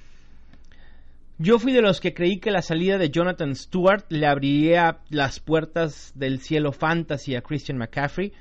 Yo 1.36 1.58
fui 1.58 1.72
de 1.72 1.82
los 1.82 2.00
que 2.00 2.14
creí 2.14 2.38
que 2.38 2.52
la 2.52 2.62
salida 2.62 2.96
de 2.96 3.10
Jonathan 3.10 3.56
Stewart 3.56 4.04
le 4.08 4.28
abriría 4.28 5.00
las 5.10 5.40
puertas 5.40 6.12
del 6.14 6.38
cielo 6.38 6.70
fantasy 6.70 7.34
a 7.34 7.42
Christian 7.42 7.76
McCaffrey, 7.76 8.32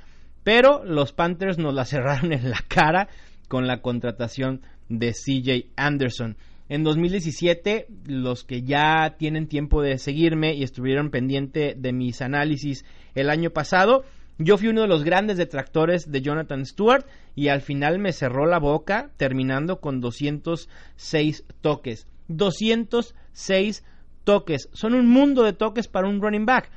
pero 0.43 0.86
los 0.86 1.12
Panthers 1.12 1.58
nos 1.58 1.73
la 1.73 1.86
cerraron 1.88 2.34
en 2.34 2.51
la 2.51 2.63
cara 2.67 3.08
con 3.47 3.65
la 3.65 3.82
contratación 3.82 4.62
de 4.89 5.12
CJ 5.12 5.71
Anderson. 5.75 6.38
En 6.69 6.84
2017, 6.84 7.88
los 8.06 8.43
que 8.43 8.62
ya 8.62 9.15
tienen 9.17 9.47
tiempo 9.47 9.82
de 9.82 9.97
seguirme 9.97 10.53
y 10.53 10.62
estuvieron 10.62 11.10
pendiente 11.10 11.73
de 11.75 11.93
mis 11.93 12.21
análisis 12.21 12.86
el 13.15 13.32
año 13.32 13.49
pasado, 13.49 14.03
yo 14.38 14.56
fui 14.60 14.67
uno 14.67 14.82
de 14.82 14.88
los 14.88 15.03
grandes 15.03 15.38
detractores 15.38 16.12
de 16.12 16.21
Jonathan 16.21 16.63
Stewart 16.63 17.08
y 17.34 17.47
al 17.47 17.62
final 17.62 17.97
me 17.97 18.13
cerró 18.13 18.45
la 18.45 18.60
boca 18.60 19.10
terminando 19.17 19.79
con 19.79 19.99
206 19.99 21.43
toques. 21.62 22.08
206 22.27 23.83
toques. 24.23 24.69
Son 24.73 24.93
un 24.93 25.07
mundo 25.07 25.43
de 25.43 25.53
toques 25.53 25.88
para 25.88 26.07
un 26.07 26.21
running 26.21 26.45
back. 26.45 26.69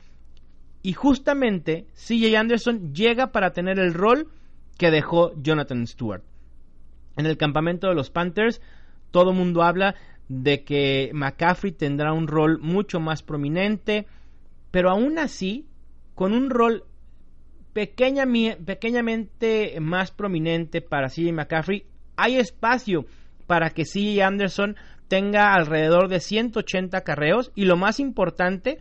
Y 0.82 0.92
justamente 0.92 1.87
CJ 1.94 2.37
Anderson 2.37 2.94
llega 2.94 3.32
para 3.32 3.52
tener 3.52 3.78
el 3.78 3.94
rol 3.94 4.28
que 4.78 4.90
dejó 4.90 5.32
Jonathan 5.40 5.87
Stewart. 5.87 6.22
En 7.16 7.26
el 7.26 7.37
campamento 7.37 7.88
de 7.88 7.94
los 7.94 8.11
Panthers, 8.11 8.61
todo 9.11 9.32
mundo 9.32 9.62
habla 9.62 9.94
de 10.28 10.64
que 10.64 11.11
McCaffrey 11.14 11.72
tendrá 11.72 12.12
un 12.12 12.28
rol 12.28 12.59
mucho 12.61 13.00
más 13.00 13.22
prominente, 13.22 14.06
pero 14.70 14.90
aún 14.90 15.18
así, 15.18 15.66
con 16.14 16.32
un 16.32 16.50
rol 16.50 16.85
pequeñamente 17.72 19.78
más 19.80 20.11
prominente 20.11 20.82
para 20.82 21.09
CJ 21.09 21.32
McCaffrey, 21.32 21.87
hay 22.16 22.37
espacio 22.37 23.06
para 23.46 23.70
que 23.70 23.85
CJ 23.85 24.22
Anderson 24.22 24.76
tenga 25.09 25.55
alrededor 25.55 26.09
de 26.09 26.21
180 26.21 26.97
acarreos 26.97 27.53
y 27.55 27.64
lo 27.64 27.77
más 27.77 28.01
importante, 28.01 28.79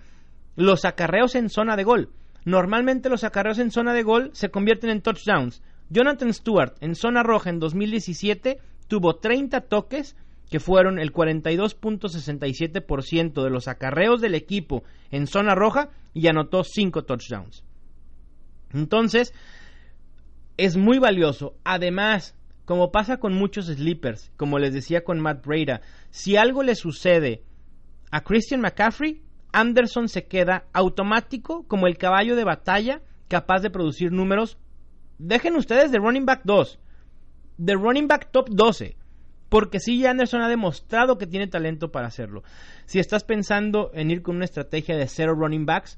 los 0.56 0.86
acarreos 0.86 1.36
en 1.36 1.50
zona 1.50 1.76
de 1.76 1.84
gol. 1.84 2.10
Normalmente 2.46 3.10
los 3.10 3.24
acarreos 3.24 3.60
en 3.60 3.72
zona 3.72 3.94
de 3.94 4.04
gol 4.04 4.30
se 4.34 4.50
convierten 4.50 4.90
en 4.90 5.02
touchdowns. 5.02 5.62
Jonathan 5.90 6.34
Stewart 6.34 6.76
en 6.82 6.96
zona 6.96 7.24
roja 7.24 7.50
en 7.50 7.60
2017 7.60 8.58
tuvo 8.88 9.18
30 9.18 9.62
toques 9.62 10.16
que 10.50 10.60
fueron 10.60 11.00
el 11.00 11.12
42.67% 11.12 13.44
de 13.44 13.50
los 13.50 13.68
acarreos 13.68 14.22
del 14.22 14.36
equipo 14.36 14.84
en 15.12 15.28
zona 15.28 15.56
roja 15.56 15.90
y 16.14 16.28
anotó 16.28 16.64
5 16.64 17.04
touchdowns. 17.04 17.66
Entonces, 18.74 19.34
es 20.58 20.78
muy 20.78 21.00
valioso. 21.00 21.56
Además, 21.64 22.36
como 22.66 22.92
pasa 22.92 23.18
con 23.18 23.34
muchos 23.34 23.68
sleepers, 23.68 24.32
como 24.38 24.60
les 24.60 24.74
decía 24.74 25.04
con 25.04 25.20
Matt 25.20 25.46
Breda, 25.46 25.82
si 26.10 26.36
algo 26.36 26.64
le 26.64 26.76
sucede 26.76 27.44
a 28.12 28.22
Christian 28.22 28.62
McCaffrey, 28.62 29.22
Anderson 29.52 30.10
se 30.10 30.26
queda 30.26 30.66
automático 30.74 31.66
como 31.68 31.88
el 31.88 31.98
caballo 31.98 32.36
de 32.36 32.44
batalla 32.44 33.02
capaz 33.28 33.62
de 33.62 33.70
producir 33.70 34.12
números. 34.12 34.58
Dejen 35.18 35.56
ustedes 35.56 35.92
de 35.92 36.00
running 36.00 36.26
back 36.26 36.42
2, 36.44 36.80
de 37.58 37.74
running 37.74 38.08
back 38.08 38.32
top 38.32 38.50
12, 38.50 38.98
porque 39.50 39.80
sí, 39.80 40.06
Anderson 40.06 40.42
ha 40.42 40.50
demostrado 40.50 41.18
que 41.18 41.28
tiene 41.28 41.48
talento 41.48 41.92
para 41.92 42.08
hacerlo. 42.08 42.44
Si 42.86 43.00
estás 43.00 43.24
pensando 43.24 43.92
en 43.94 44.12
ir 44.12 44.22
con 44.22 44.36
una 44.36 44.46
estrategia 44.46 44.98
de 44.98 45.08
cero 45.08 45.34
running 45.36 45.66
backs, 45.66 45.98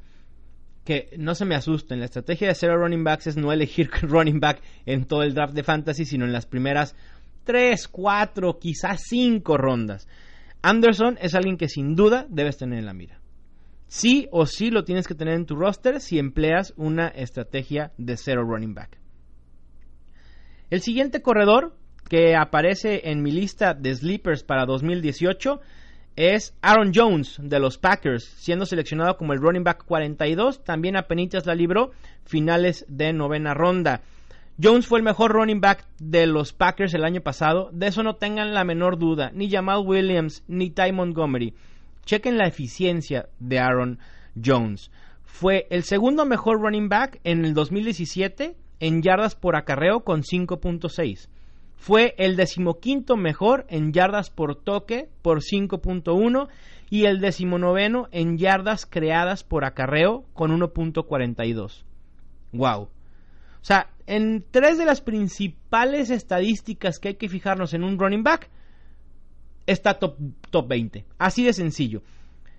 que 0.87 1.09
no 1.17 1.35
se 1.35 1.43
me 1.43 1.53
asusten, 1.53 1.99
la 1.99 2.05
estrategia 2.05 2.47
de 2.47 2.55
cero 2.55 2.77
running 2.77 3.03
backs 3.03 3.27
es 3.27 3.35
no 3.35 3.51
elegir 3.51 3.89
running 4.03 4.39
back 4.39 4.61
en 4.85 5.03
todo 5.03 5.21
el 5.23 5.33
draft 5.33 5.53
de 5.53 5.61
fantasy, 5.63 6.05
sino 6.05 6.23
en 6.23 6.31
las 6.31 6.45
primeras 6.45 6.95
3, 7.43 7.89
4, 7.89 8.57
quizás 8.57 9.01
5 9.09 9.57
rondas. 9.57 10.07
Anderson 10.61 11.17
es 11.19 11.35
alguien 11.35 11.57
que 11.57 11.67
sin 11.67 11.97
duda 11.97 12.25
debes 12.29 12.55
tener 12.55 12.79
en 12.79 12.85
la 12.85 12.93
mira. 12.93 13.19
Sí 13.87 14.29
o 14.31 14.45
sí 14.45 14.71
lo 14.71 14.85
tienes 14.85 15.09
que 15.09 15.13
tener 15.13 15.33
en 15.33 15.45
tu 15.45 15.57
roster 15.57 15.99
si 15.99 16.19
empleas 16.19 16.73
una 16.77 17.09
estrategia 17.09 17.91
de 17.97 18.15
cero 18.15 18.45
running 18.45 18.73
back. 18.73 18.97
El 20.69 20.79
siguiente 20.79 21.21
corredor 21.21 21.75
que 22.07 22.37
aparece 22.37 23.09
en 23.11 23.21
mi 23.21 23.31
lista 23.31 23.73
de 23.73 23.93
sleepers 23.93 24.43
para 24.43 24.65
2018 24.65 25.59
es 26.17 26.55
Aaron 26.63 26.91
Jones 26.93 27.37
de 27.39 27.59
los 27.59 27.77
Packers, 27.77 28.23
siendo 28.23 28.65
seleccionado 28.65 29.17
como 29.17 29.33
el 29.33 29.39
running 29.39 29.63
back 29.63 29.85
42. 29.85 30.63
También 30.63 30.97
apenas 30.97 31.45
la 31.45 31.53
libró, 31.53 31.91
finales 32.25 32.85
de 32.89 33.13
novena 33.13 33.53
ronda. 33.53 34.01
Jones 34.61 34.87
fue 34.87 34.97
el 34.97 35.05
mejor 35.05 35.31
running 35.31 35.61
back 35.61 35.85
de 35.99 36.25
los 36.25 36.53
Packers 36.53 36.95
el 36.95 37.05
año 37.05 37.21
pasado, 37.21 37.69
de 37.71 37.87
eso 37.87 38.01
no 38.01 38.15
tengan 38.15 38.55
la 38.55 38.63
menor 38.63 38.97
duda, 38.97 39.29
ni 39.31 39.51
Jamal 39.51 39.83
Williams 39.85 40.43
ni 40.47 40.71
Ty 40.71 40.91
Montgomery. 40.91 41.53
Chequen 42.03 42.39
la 42.39 42.47
eficiencia 42.47 43.29
de 43.39 43.59
Aaron 43.59 43.99
Jones. 44.43 44.89
Fue 45.23 45.67
el 45.69 45.83
segundo 45.83 46.25
mejor 46.25 46.59
running 46.59 46.89
back 46.89 47.19
en 47.23 47.45
el 47.45 47.53
2017 47.53 48.55
en 48.79 49.01
yardas 49.03 49.35
por 49.35 49.55
acarreo 49.55 49.99
con 49.99 50.23
5.6 50.23 51.27
fue 51.77 52.15
el 52.17 52.35
decimoquinto 52.35 53.15
mejor 53.15 53.65
en 53.69 53.93
yardas 53.93 54.29
por 54.29 54.55
toque 54.55 55.09
por 55.21 55.39
5.1 55.39 56.49
y 56.89 57.05
el 57.05 57.21
decimonoveno 57.21 58.07
en 58.11 58.37
yardas 58.37 58.85
creadas 58.85 59.43
por 59.43 59.63
acarreo 59.63 60.25
con 60.33 60.51
1.42. 60.59 61.83
Wow. 62.51 62.81
O 62.81 62.89
sea, 63.61 63.89
en 64.05 64.43
tres 64.49 64.77
de 64.77 64.85
las 64.85 65.01
principales 65.01 66.09
estadísticas 66.09 66.99
que 66.99 67.09
hay 67.09 67.15
que 67.15 67.29
fijarnos 67.29 67.73
en 67.73 67.83
un 67.83 67.99
running 67.99 68.23
back, 68.23 68.49
está 69.65 69.99
top, 69.99 70.17
top 70.49 70.67
20. 70.67 71.05
Así 71.17 71.43
de 71.43 71.53
sencillo. 71.53 72.01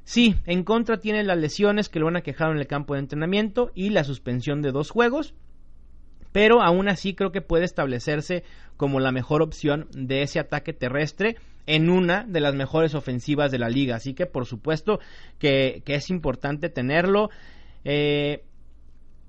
Sí, 0.05 0.37
en 0.47 0.63
contra 0.63 1.01
tiene 1.01 1.25
las 1.25 1.39
lesiones 1.39 1.89
que 1.89 1.99
lo 1.99 2.07
van 2.07 2.17
a 2.17 2.23
quejar 2.23 2.51
en 2.51 2.59
el 2.59 2.67
campo 2.67 2.95
de 2.95 3.01
entrenamiento 3.01 3.73
y 3.75 3.91
la 3.91 4.05
suspensión 4.05 4.63
de 4.63 4.73
dos 4.73 4.91
juegos 4.91 5.35
pero 6.33 6.63
aún 6.63 6.89
así 6.89 7.15
creo 7.15 7.33
que 7.33 7.41
puede 7.41 7.65
establecerse 7.65 8.45
como 8.77 9.01
la 9.01 9.13
mejor 9.13 9.43
opción 9.43 9.89
de 9.93 10.23
ese 10.23 10.39
ataque 10.39 10.73
terrestre 10.73 11.37
en 11.67 11.91
una 11.91 12.25
de 12.25 12.41
las 12.41 12.55
mejores 12.55 12.95
ofensivas 12.95 13.51
de 13.51 13.59
la 13.59 13.69
liga. 13.69 13.97
Así 13.97 14.15
que 14.15 14.27
por 14.27 14.47
supuesto 14.47 15.01
que, 15.39 15.83
es 15.87 16.11
importante 16.11 16.69
tenerlo. 16.69 17.31
Eh, 17.85 18.45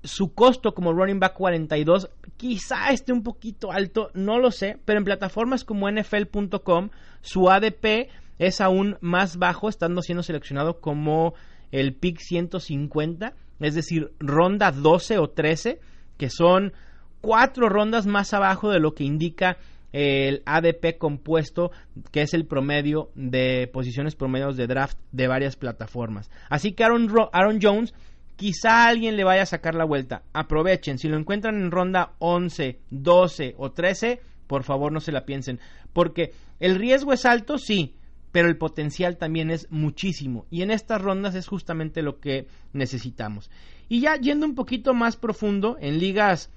su 0.02 0.32
costo 0.34 0.72
como 0.72 0.92
running 0.92 1.20
back 1.20 1.34
42 1.34 2.10
quizá 2.36 2.90
esté 2.90 3.12
un 3.12 3.22
poquito 3.22 3.70
alto, 3.70 4.10
no 4.14 4.38
lo 4.38 4.50
sé, 4.50 4.78
pero 4.86 4.98
en 4.98 5.04
plataformas 5.04 5.64
como 5.64 5.90
NFL.com 5.90 6.88
su 7.20 7.50
ADP 7.50 8.08
es 8.38 8.62
aún 8.62 8.96
más 9.02 9.36
bajo, 9.36 9.68
estando 9.68 10.00
siendo 10.00 10.22
seleccionado 10.22 10.80
como 10.80 11.34
el 11.70 11.94
pick 11.94 12.18
150, 12.18 13.34
es 13.60 13.74
decir, 13.74 14.12
ronda 14.18 14.72
12 14.72 15.18
o 15.18 15.28
13, 15.28 15.80
que 16.16 16.30
son 16.30 16.72
cuatro 17.20 17.68
rondas 17.68 18.06
más 18.06 18.32
abajo 18.34 18.70
de 18.70 18.80
lo 18.80 18.94
que 18.94 19.04
indica 19.04 19.58
el 19.92 20.42
ADP 20.46 20.98
compuesto, 20.98 21.72
que 22.12 22.22
es 22.22 22.34
el 22.34 22.46
promedio 22.46 23.10
de 23.14 23.68
posiciones 23.72 24.14
promedios 24.14 24.56
de 24.56 24.66
draft 24.66 24.98
de 25.12 25.28
varias 25.28 25.56
plataformas. 25.56 26.30
Así 26.48 26.72
que 26.72 26.84
Aaron, 26.84 27.08
Aaron 27.32 27.58
Jones, 27.60 27.94
quizá 28.36 28.86
alguien 28.86 29.16
le 29.16 29.24
vaya 29.24 29.42
a 29.42 29.46
sacar 29.46 29.74
la 29.74 29.84
vuelta. 29.84 30.22
Aprovechen, 30.32 30.98
si 30.98 31.08
lo 31.08 31.18
encuentran 31.18 31.56
en 31.56 31.70
ronda 31.70 32.12
11, 32.18 32.78
12 32.90 33.54
o 33.58 33.72
13, 33.72 34.20
por 34.46 34.62
favor 34.62 34.92
no 34.92 35.00
se 35.00 35.12
la 35.12 35.24
piensen, 35.24 35.60
porque 35.92 36.32
el 36.58 36.76
riesgo 36.76 37.12
es 37.12 37.24
alto, 37.24 37.58
sí, 37.58 37.94
pero 38.32 38.48
el 38.48 38.56
potencial 38.56 39.16
también 39.16 39.50
es 39.50 39.70
muchísimo. 39.70 40.46
Y 40.50 40.62
en 40.62 40.70
estas 40.70 41.02
rondas 41.02 41.34
es 41.34 41.48
justamente 41.48 42.02
lo 42.02 42.20
que 42.20 42.46
necesitamos. 42.72 43.50
Y 43.88 44.00
ya 44.00 44.16
yendo 44.16 44.46
un 44.46 44.54
poquito 44.54 44.94
más 44.94 45.16
profundo, 45.16 45.76
en 45.80 45.98
ligas 45.98 46.52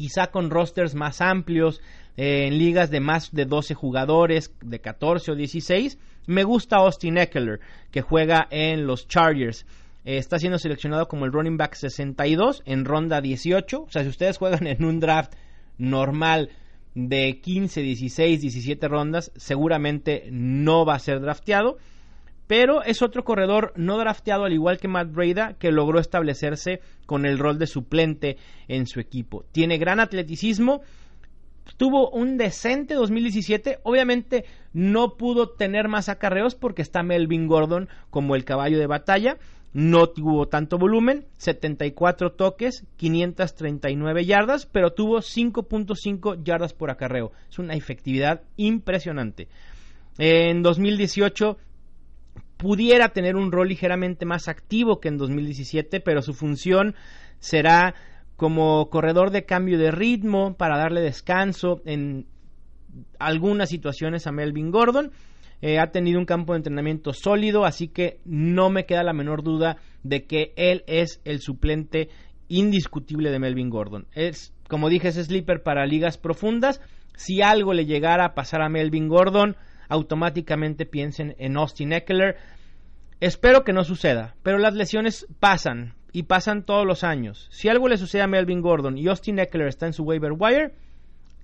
quizá 0.00 0.28
con 0.28 0.48
rosters 0.48 0.94
más 0.94 1.20
amplios, 1.20 1.82
eh, 2.16 2.46
en 2.46 2.56
ligas 2.56 2.90
de 2.90 3.00
más 3.00 3.32
de 3.32 3.44
12 3.44 3.74
jugadores, 3.74 4.54
de 4.62 4.80
14 4.80 5.32
o 5.32 5.34
16. 5.34 5.98
Me 6.26 6.42
gusta 6.42 6.76
Austin 6.76 7.18
Eckler, 7.18 7.60
que 7.90 8.00
juega 8.00 8.48
en 8.50 8.86
los 8.86 9.08
Chargers. 9.08 9.66
Eh, 10.06 10.16
está 10.16 10.38
siendo 10.38 10.58
seleccionado 10.58 11.06
como 11.06 11.26
el 11.26 11.32
running 11.32 11.58
back 11.58 11.74
62 11.74 12.62
en 12.64 12.86
ronda 12.86 13.20
18. 13.20 13.82
O 13.82 13.90
sea, 13.90 14.02
si 14.02 14.08
ustedes 14.08 14.38
juegan 14.38 14.66
en 14.66 14.86
un 14.86 15.00
draft 15.00 15.34
normal 15.76 16.48
de 16.94 17.38
15, 17.42 17.82
16, 17.82 18.40
17 18.40 18.88
rondas, 18.88 19.32
seguramente 19.36 20.30
no 20.30 20.86
va 20.86 20.94
a 20.94 20.98
ser 20.98 21.20
drafteado 21.20 21.76
pero 22.50 22.82
es 22.82 23.00
otro 23.00 23.22
corredor 23.22 23.72
no 23.76 23.96
drafteado 23.96 24.42
al 24.42 24.52
igual 24.52 24.78
que 24.78 24.88
Matt 24.88 25.12
Breda 25.12 25.54
que 25.56 25.70
logró 25.70 26.00
establecerse 26.00 26.80
con 27.06 27.24
el 27.24 27.38
rol 27.38 27.60
de 27.60 27.68
suplente 27.68 28.38
en 28.66 28.88
su 28.88 28.98
equipo. 28.98 29.44
Tiene 29.52 29.78
gran 29.78 30.00
atleticismo, 30.00 30.80
tuvo 31.76 32.10
un 32.10 32.38
decente 32.38 32.94
2017, 32.94 33.78
obviamente 33.84 34.46
no 34.72 35.16
pudo 35.16 35.50
tener 35.50 35.86
más 35.86 36.08
acarreos 36.08 36.56
porque 36.56 36.82
está 36.82 37.04
Melvin 37.04 37.46
Gordon 37.46 37.88
como 38.10 38.34
el 38.34 38.44
caballo 38.44 38.80
de 38.80 38.88
batalla, 38.88 39.38
no 39.72 40.08
tuvo 40.08 40.48
tanto 40.48 40.76
volumen, 40.76 41.26
74 41.36 42.32
toques, 42.32 42.84
539 42.96 44.24
yardas, 44.24 44.66
pero 44.66 44.92
tuvo 44.92 45.18
5.5 45.18 46.42
yardas 46.42 46.74
por 46.74 46.90
acarreo. 46.90 47.30
Es 47.48 47.60
una 47.60 47.74
efectividad 47.74 48.42
impresionante. 48.56 49.46
En 50.18 50.62
2018 50.64 51.56
pudiera 52.60 53.08
tener 53.08 53.36
un 53.36 53.50
rol 53.50 53.68
ligeramente 53.68 54.26
más 54.26 54.46
activo 54.46 55.00
que 55.00 55.08
en 55.08 55.16
2017, 55.16 56.00
pero 56.00 56.20
su 56.20 56.34
función 56.34 56.94
será 57.38 57.94
como 58.36 58.88
corredor 58.90 59.30
de 59.30 59.44
cambio 59.44 59.78
de 59.78 59.90
ritmo 59.90 60.54
para 60.56 60.76
darle 60.76 61.00
descanso 61.00 61.80
en 61.86 62.26
algunas 63.18 63.70
situaciones 63.70 64.26
a 64.26 64.32
Melvin 64.32 64.70
Gordon. 64.70 65.10
Eh, 65.62 65.78
ha 65.78 65.90
tenido 65.90 66.18
un 66.18 66.26
campo 66.26 66.52
de 66.52 66.58
entrenamiento 66.58 67.12
sólido, 67.12 67.64
así 67.64 67.88
que 67.88 68.20
no 68.24 68.70
me 68.70 68.84
queda 68.84 69.04
la 69.04 69.12
menor 69.12 69.42
duda 69.42 69.76
de 70.02 70.24
que 70.24 70.52
él 70.56 70.84
es 70.86 71.20
el 71.24 71.40
suplente 71.40 72.08
indiscutible 72.48 73.30
de 73.30 73.38
Melvin 73.38 73.70
Gordon. 73.70 74.06
Es, 74.12 74.54
como 74.68 74.88
dije, 74.88 75.08
es 75.08 75.16
sleeper 75.16 75.62
para 75.62 75.86
ligas 75.86 76.18
profundas. 76.18 76.80
Si 77.16 77.42
algo 77.42 77.74
le 77.74 77.86
llegara 77.86 78.24
a 78.26 78.34
pasar 78.34 78.62
a 78.62 78.68
Melvin 78.68 79.08
Gordon, 79.08 79.56
automáticamente 79.90 80.86
piensen 80.86 81.34
en 81.38 81.56
Austin 81.58 81.92
Eckler. 81.92 82.38
Espero 83.20 83.64
que 83.64 83.74
no 83.74 83.84
suceda, 83.84 84.34
pero 84.42 84.56
las 84.56 84.74
lesiones 84.74 85.26
pasan 85.40 85.94
y 86.12 86.22
pasan 86.22 86.64
todos 86.64 86.86
los 86.86 87.04
años. 87.04 87.48
Si 87.50 87.68
algo 87.68 87.88
le 87.88 87.98
sucede 87.98 88.22
a 88.22 88.26
Melvin 88.26 88.62
Gordon 88.62 88.96
y 88.96 89.08
Austin 89.08 89.38
Eckler 89.38 89.66
está 89.68 89.86
en 89.86 89.92
su 89.92 90.04
waiver 90.04 90.32
wire, 90.32 90.72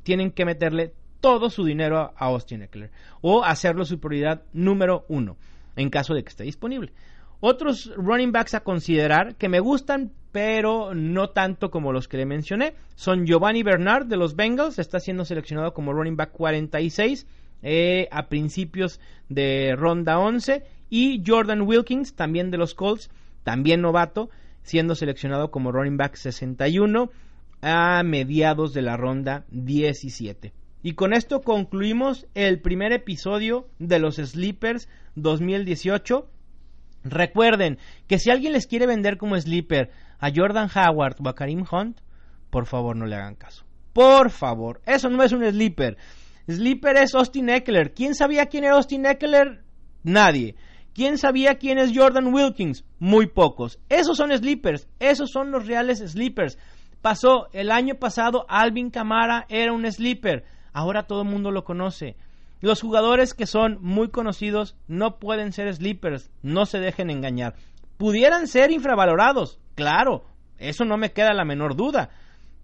tienen 0.02 0.30
que 0.30 0.46
meterle 0.46 0.94
todo 1.20 1.50
su 1.50 1.64
dinero 1.64 1.98
a 1.98 2.12
Austin 2.16 2.62
Eckler 2.62 2.90
o 3.20 3.44
hacerlo 3.44 3.84
su 3.84 4.00
prioridad 4.00 4.42
número 4.52 5.04
uno 5.08 5.36
en 5.74 5.90
caso 5.90 6.14
de 6.14 6.22
que 6.22 6.30
esté 6.30 6.44
disponible. 6.44 6.92
Otros 7.40 7.92
running 7.96 8.32
backs 8.32 8.54
a 8.54 8.60
considerar 8.60 9.34
que 9.34 9.48
me 9.48 9.60
gustan, 9.60 10.12
pero 10.32 10.94
no 10.94 11.30
tanto 11.30 11.70
como 11.70 11.92
los 11.92 12.08
que 12.08 12.16
le 12.16 12.26
mencioné, 12.26 12.74
son 12.94 13.26
Giovanni 13.26 13.62
Bernard 13.62 14.06
de 14.06 14.16
los 14.16 14.36
Bengals, 14.36 14.78
está 14.78 15.00
siendo 15.00 15.24
seleccionado 15.24 15.74
como 15.74 15.92
running 15.92 16.16
back 16.16 16.32
46 16.32 17.26
eh, 17.62 18.08
a 18.10 18.28
principios 18.28 19.00
de 19.28 19.74
ronda 19.76 20.18
11, 20.18 20.64
y 20.88 21.22
Jordan 21.26 21.62
Wilkins, 21.62 22.14
también 22.14 22.50
de 22.50 22.58
los 22.58 22.74
Colts, 22.74 23.10
también 23.42 23.80
novato, 23.80 24.30
siendo 24.62 24.94
seleccionado 24.94 25.50
como 25.50 25.72
running 25.72 25.96
back 25.96 26.16
61 26.16 27.10
a 27.62 28.02
mediados 28.02 28.72
de 28.74 28.82
la 28.82 28.96
ronda 28.96 29.44
17. 29.50 30.52
Y 30.82 30.92
con 30.92 31.12
esto 31.12 31.40
concluimos 31.40 32.26
el 32.34 32.60
primer 32.60 32.92
episodio 32.92 33.68
de 33.78 33.98
los 33.98 34.16
Sleepers 34.16 34.88
2018. 35.16 36.28
Recuerden 37.02 37.78
que 38.06 38.18
si 38.18 38.30
alguien 38.30 38.52
les 38.52 38.66
quiere 38.66 38.86
vender 38.86 39.16
como 39.16 39.40
sleeper 39.40 39.90
a 40.18 40.30
Jordan 40.34 40.68
Howard 40.74 41.16
o 41.24 41.28
a 41.28 41.34
Karim 41.34 41.64
Hunt, 41.70 42.00
por 42.50 42.66
favor 42.66 42.96
no 42.96 43.06
le 43.06 43.16
hagan 43.16 43.34
caso. 43.34 43.64
Por 43.92 44.30
favor, 44.30 44.80
eso 44.86 45.08
no 45.08 45.22
es 45.22 45.32
un 45.32 45.44
sleeper. 45.44 45.96
Sleeper 46.48 46.96
es 46.96 47.14
Austin 47.14 47.48
Eckler. 47.48 47.92
¿Quién 47.92 48.14
sabía 48.14 48.46
quién 48.46 48.64
era 48.64 48.76
Austin 48.76 49.06
Eckler? 49.06 49.62
Nadie. 50.02 50.54
¿Quién 50.94 51.18
sabía 51.18 51.56
quién 51.56 51.78
es 51.78 51.92
Jordan 51.94 52.32
Wilkins? 52.32 52.84
Muy 52.98 53.26
pocos. 53.26 53.78
Esos 53.88 54.16
son 54.16 54.36
sleepers. 54.36 54.88
Esos 55.00 55.30
son 55.30 55.50
los 55.50 55.66
reales 55.66 55.98
sleepers. 55.98 56.58
Pasó 57.02 57.48
el 57.52 57.70
año 57.70 57.96
pasado, 57.96 58.46
Alvin 58.48 58.90
Camara 58.90 59.46
era 59.48 59.72
un 59.72 59.90
sleeper 59.90 60.44
ahora 60.76 61.06
todo 61.06 61.22
el 61.22 61.28
mundo 61.28 61.50
lo 61.50 61.64
conoce. 61.64 62.16
Los 62.60 62.82
jugadores 62.82 63.32
que 63.32 63.46
son 63.46 63.78
muy 63.80 64.10
conocidos 64.10 64.76
no 64.88 65.18
pueden 65.18 65.52
ser 65.52 65.74
sleepers, 65.74 66.30
no 66.42 66.66
se 66.66 66.78
dejen 66.80 67.08
engañar. 67.08 67.54
Pudieran 67.96 68.46
ser 68.46 68.70
infravalorados, 68.70 69.58
claro, 69.74 70.26
eso 70.58 70.84
no 70.84 70.98
me 70.98 71.12
queda 71.12 71.32
la 71.32 71.46
menor 71.46 71.76
duda, 71.76 72.10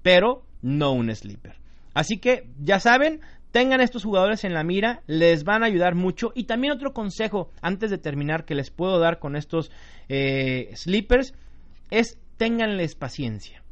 pero 0.02 0.42
no 0.60 0.92
un 0.92 1.14
sleeper. 1.14 1.56
Así 1.94 2.18
que 2.18 2.50
ya 2.58 2.80
saben, 2.80 3.20
tengan 3.52 3.80
estos 3.80 4.02
jugadores 4.02 4.44
en 4.44 4.54
la 4.54 4.64
mira, 4.64 5.02
les 5.06 5.44
van 5.44 5.62
a 5.62 5.66
ayudar 5.66 5.94
mucho. 5.94 6.32
Y 6.34 6.44
también 6.44 6.72
otro 6.72 6.92
consejo 6.92 7.50
antes 7.60 7.90
de 7.90 7.98
terminar 7.98 8.44
que 8.44 8.54
les 8.54 8.70
puedo 8.70 8.98
dar 8.98 9.18
con 9.18 9.36
estos 9.36 9.70
eh, 10.08 10.74
es 11.90 12.18
ténganles 12.38 12.94
paciencia. 12.94 13.62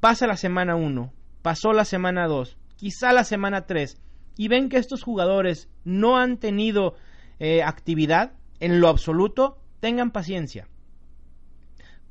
Pasa 0.00 0.26
la 0.26 0.36
semana 0.36 0.74
1, 0.76 1.12
pasó 1.42 1.72
la 1.72 1.84
semana 1.84 2.26
2, 2.26 2.56
quizá 2.76 3.12
la 3.12 3.24
semana 3.24 3.66
3, 3.66 4.00
y 4.36 4.48
ven 4.48 4.68
que 4.68 4.78
estos 4.78 5.02
jugadores 5.02 5.68
no 5.84 6.16
han 6.16 6.38
tenido 6.38 6.94
eh, 7.38 7.62
actividad 7.62 8.32
en 8.60 8.80
lo 8.80 8.88
absoluto, 8.88 9.58
tengan 9.80 10.10
paciencia. 10.10 10.68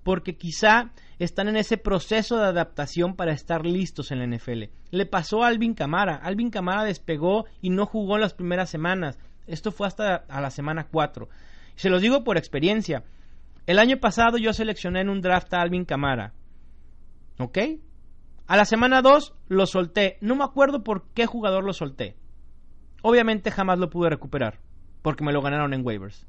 Porque 0.08 0.38
quizá 0.38 0.92
están 1.20 1.50
en 1.50 1.58
ese 1.58 1.76
proceso 1.76 2.38
de 2.38 2.46
adaptación 2.46 3.18
para 3.18 3.34
estar 3.34 3.66
listos 3.66 4.10
en 4.10 4.20
la 4.20 4.38
NFL. 4.38 4.72
Le 4.90 5.06
pasó 5.06 5.44
a 5.44 5.50
Alvin 5.50 5.74
Camara. 5.74 6.16
Alvin 6.16 6.50
Camara 6.50 6.86
despegó 6.86 7.44
y 7.60 7.72
no 7.72 7.86
jugó 7.86 8.16
en 8.16 8.22
las 8.22 8.34
primeras 8.34 8.70
semanas. 8.70 9.20
Esto 9.48 9.74
fue 9.74 9.86
hasta 9.86 10.24
a 10.30 10.40
la 10.40 10.50
semana 10.50 10.88
4. 10.90 11.28
Se 11.76 11.90
los 11.90 12.02
digo 12.02 12.24
por 12.24 12.38
experiencia. 12.38 13.04
El 13.66 13.80
año 13.80 13.98
pasado 13.98 14.38
yo 14.38 14.54
seleccioné 14.54 15.02
en 15.02 15.10
un 15.10 15.20
draft 15.20 15.54
a 15.54 15.62
Alvin 15.62 15.84
Camara. 15.84 16.32
¿Ok? 17.38 17.58
A 18.48 18.56
la 18.56 18.64
semana 18.64 19.02
2 19.02 19.36
lo 19.50 19.66
solté. 19.66 20.20
No 20.22 20.38
me 20.38 20.46
acuerdo 20.46 20.86
por 20.86 21.10
qué 21.10 21.26
jugador 21.26 21.66
lo 21.66 21.74
solté. 21.74 22.16
Obviamente 23.02 23.52
jamás 23.52 23.78
lo 23.78 23.90
pude 23.90 24.10
recuperar, 24.10 24.62
porque 25.02 25.26
me 25.26 25.34
lo 25.34 25.42
ganaron 25.42 25.74
en 25.74 25.86
waivers. 25.86 26.26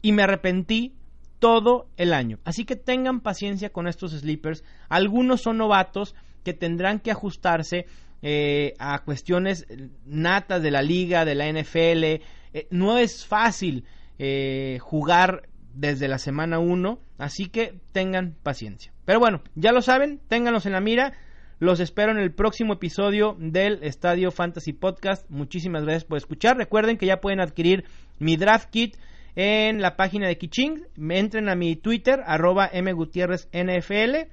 Y 0.00 0.12
me 0.12 0.22
arrepentí 0.22 0.94
todo 1.38 1.88
el 1.96 2.12
año. 2.12 2.38
Así 2.44 2.64
que 2.64 2.76
tengan 2.76 3.20
paciencia 3.20 3.70
con 3.70 3.86
estos 3.86 4.12
sleepers. 4.12 4.64
Algunos 4.88 5.42
son 5.42 5.58
novatos 5.58 6.14
que 6.44 6.54
tendrán 6.54 7.00
que 7.00 7.10
ajustarse 7.10 7.86
eh, 8.22 8.74
a 8.78 8.98
cuestiones 9.00 9.66
natas 10.04 10.62
de 10.62 10.70
la 10.70 10.82
liga, 10.82 11.24
de 11.24 11.34
la 11.34 11.48
NFL. 11.50 12.04
Eh, 12.04 12.22
no 12.70 12.98
es 12.98 13.26
fácil 13.26 13.84
eh, 14.18 14.78
jugar 14.80 15.48
desde 15.74 16.08
la 16.08 16.18
semana 16.18 16.58
1, 16.58 16.98
así 17.18 17.46
que 17.46 17.74
tengan 17.92 18.34
paciencia. 18.42 18.92
Pero 19.04 19.20
bueno, 19.20 19.42
ya 19.54 19.72
lo 19.72 19.82
saben, 19.82 20.20
ténganlos 20.28 20.66
en 20.66 20.72
la 20.72 20.80
mira. 20.80 21.12
Los 21.58 21.80
espero 21.80 22.12
en 22.12 22.18
el 22.18 22.32
próximo 22.32 22.74
episodio 22.74 23.36
del 23.38 23.82
Estadio 23.82 24.30
Fantasy 24.30 24.72
Podcast. 24.72 25.28
Muchísimas 25.30 25.84
gracias 25.84 26.04
por 26.04 26.18
escuchar. 26.18 26.56
Recuerden 26.56 26.98
que 26.98 27.06
ya 27.06 27.20
pueden 27.20 27.40
adquirir 27.40 27.84
mi 28.18 28.36
draft 28.36 28.68
kit 28.70 28.96
en 29.36 29.80
la 29.80 29.94
página 29.96 30.26
de 30.26 30.38
Kiching. 30.38 30.86
Entren 31.10 31.48
a 31.48 31.54
mi 31.54 31.76
Twitter, 31.76 32.20
arroba 32.26 32.70
mgutierrezNFL. 32.74 34.32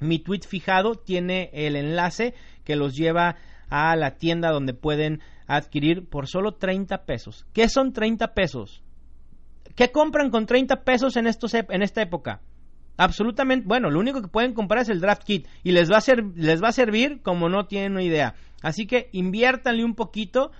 Mi 0.00 0.18
tweet 0.20 0.42
fijado 0.48 0.94
tiene 0.94 1.50
el 1.52 1.76
enlace 1.76 2.34
que 2.64 2.76
los 2.76 2.94
lleva 2.94 3.36
a 3.68 3.94
la 3.96 4.16
tienda 4.16 4.50
donde 4.50 4.72
pueden 4.72 5.20
adquirir 5.46 6.08
por 6.08 6.26
solo 6.26 6.52
30 6.52 7.04
pesos. 7.04 7.44
¿Qué 7.52 7.68
son 7.68 7.92
30 7.92 8.32
pesos? 8.32 8.82
¿Qué 9.74 9.92
compran 9.92 10.30
con 10.30 10.46
30 10.46 10.84
pesos 10.84 11.16
en, 11.16 11.26
estos, 11.26 11.52
en 11.54 11.82
esta 11.82 12.00
época? 12.00 12.40
Absolutamente, 12.96 13.66
bueno, 13.66 13.90
lo 13.90 13.98
único 13.98 14.20
que 14.20 14.28
pueden 14.28 14.52
comprar 14.52 14.82
es 14.82 14.88
el 14.88 15.00
draft 15.00 15.24
kit 15.24 15.46
y 15.62 15.72
les 15.72 15.90
va 15.90 15.96
a, 15.96 16.00
ser, 16.00 16.22
les 16.36 16.62
va 16.62 16.68
a 16.68 16.72
servir 16.72 17.20
como 17.22 17.48
no 17.48 17.66
tienen 17.66 17.92
una 17.92 18.02
idea. 18.02 18.34
Así 18.62 18.86
que 18.86 19.08
inviértanle 19.12 19.84
un 19.84 19.94
poquito. 19.94 20.50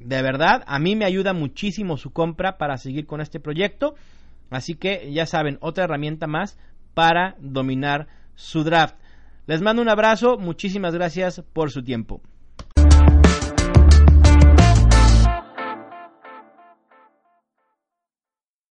De 0.00 0.22
verdad, 0.22 0.64
a 0.66 0.78
mí 0.78 0.96
me 0.96 1.04
ayuda 1.04 1.32
muchísimo 1.32 1.96
su 1.96 2.10
compra 2.10 2.56
para 2.58 2.78
seguir 2.78 3.06
con 3.06 3.20
este 3.20 3.38
proyecto. 3.38 3.94
Así 4.50 4.74
que 4.74 5.12
ya 5.12 5.26
saben, 5.26 5.58
otra 5.60 5.84
herramienta 5.84 6.26
más 6.26 6.58
para 6.94 7.36
dominar 7.38 8.08
su 8.34 8.64
draft. 8.64 8.96
Les 9.46 9.60
mando 9.60 9.82
un 9.82 9.88
abrazo, 9.88 10.38
muchísimas 10.38 10.94
gracias 10.94 11.42
por 11.52 11.70
su 11.70 11.82
tiempo. 11.82 12.20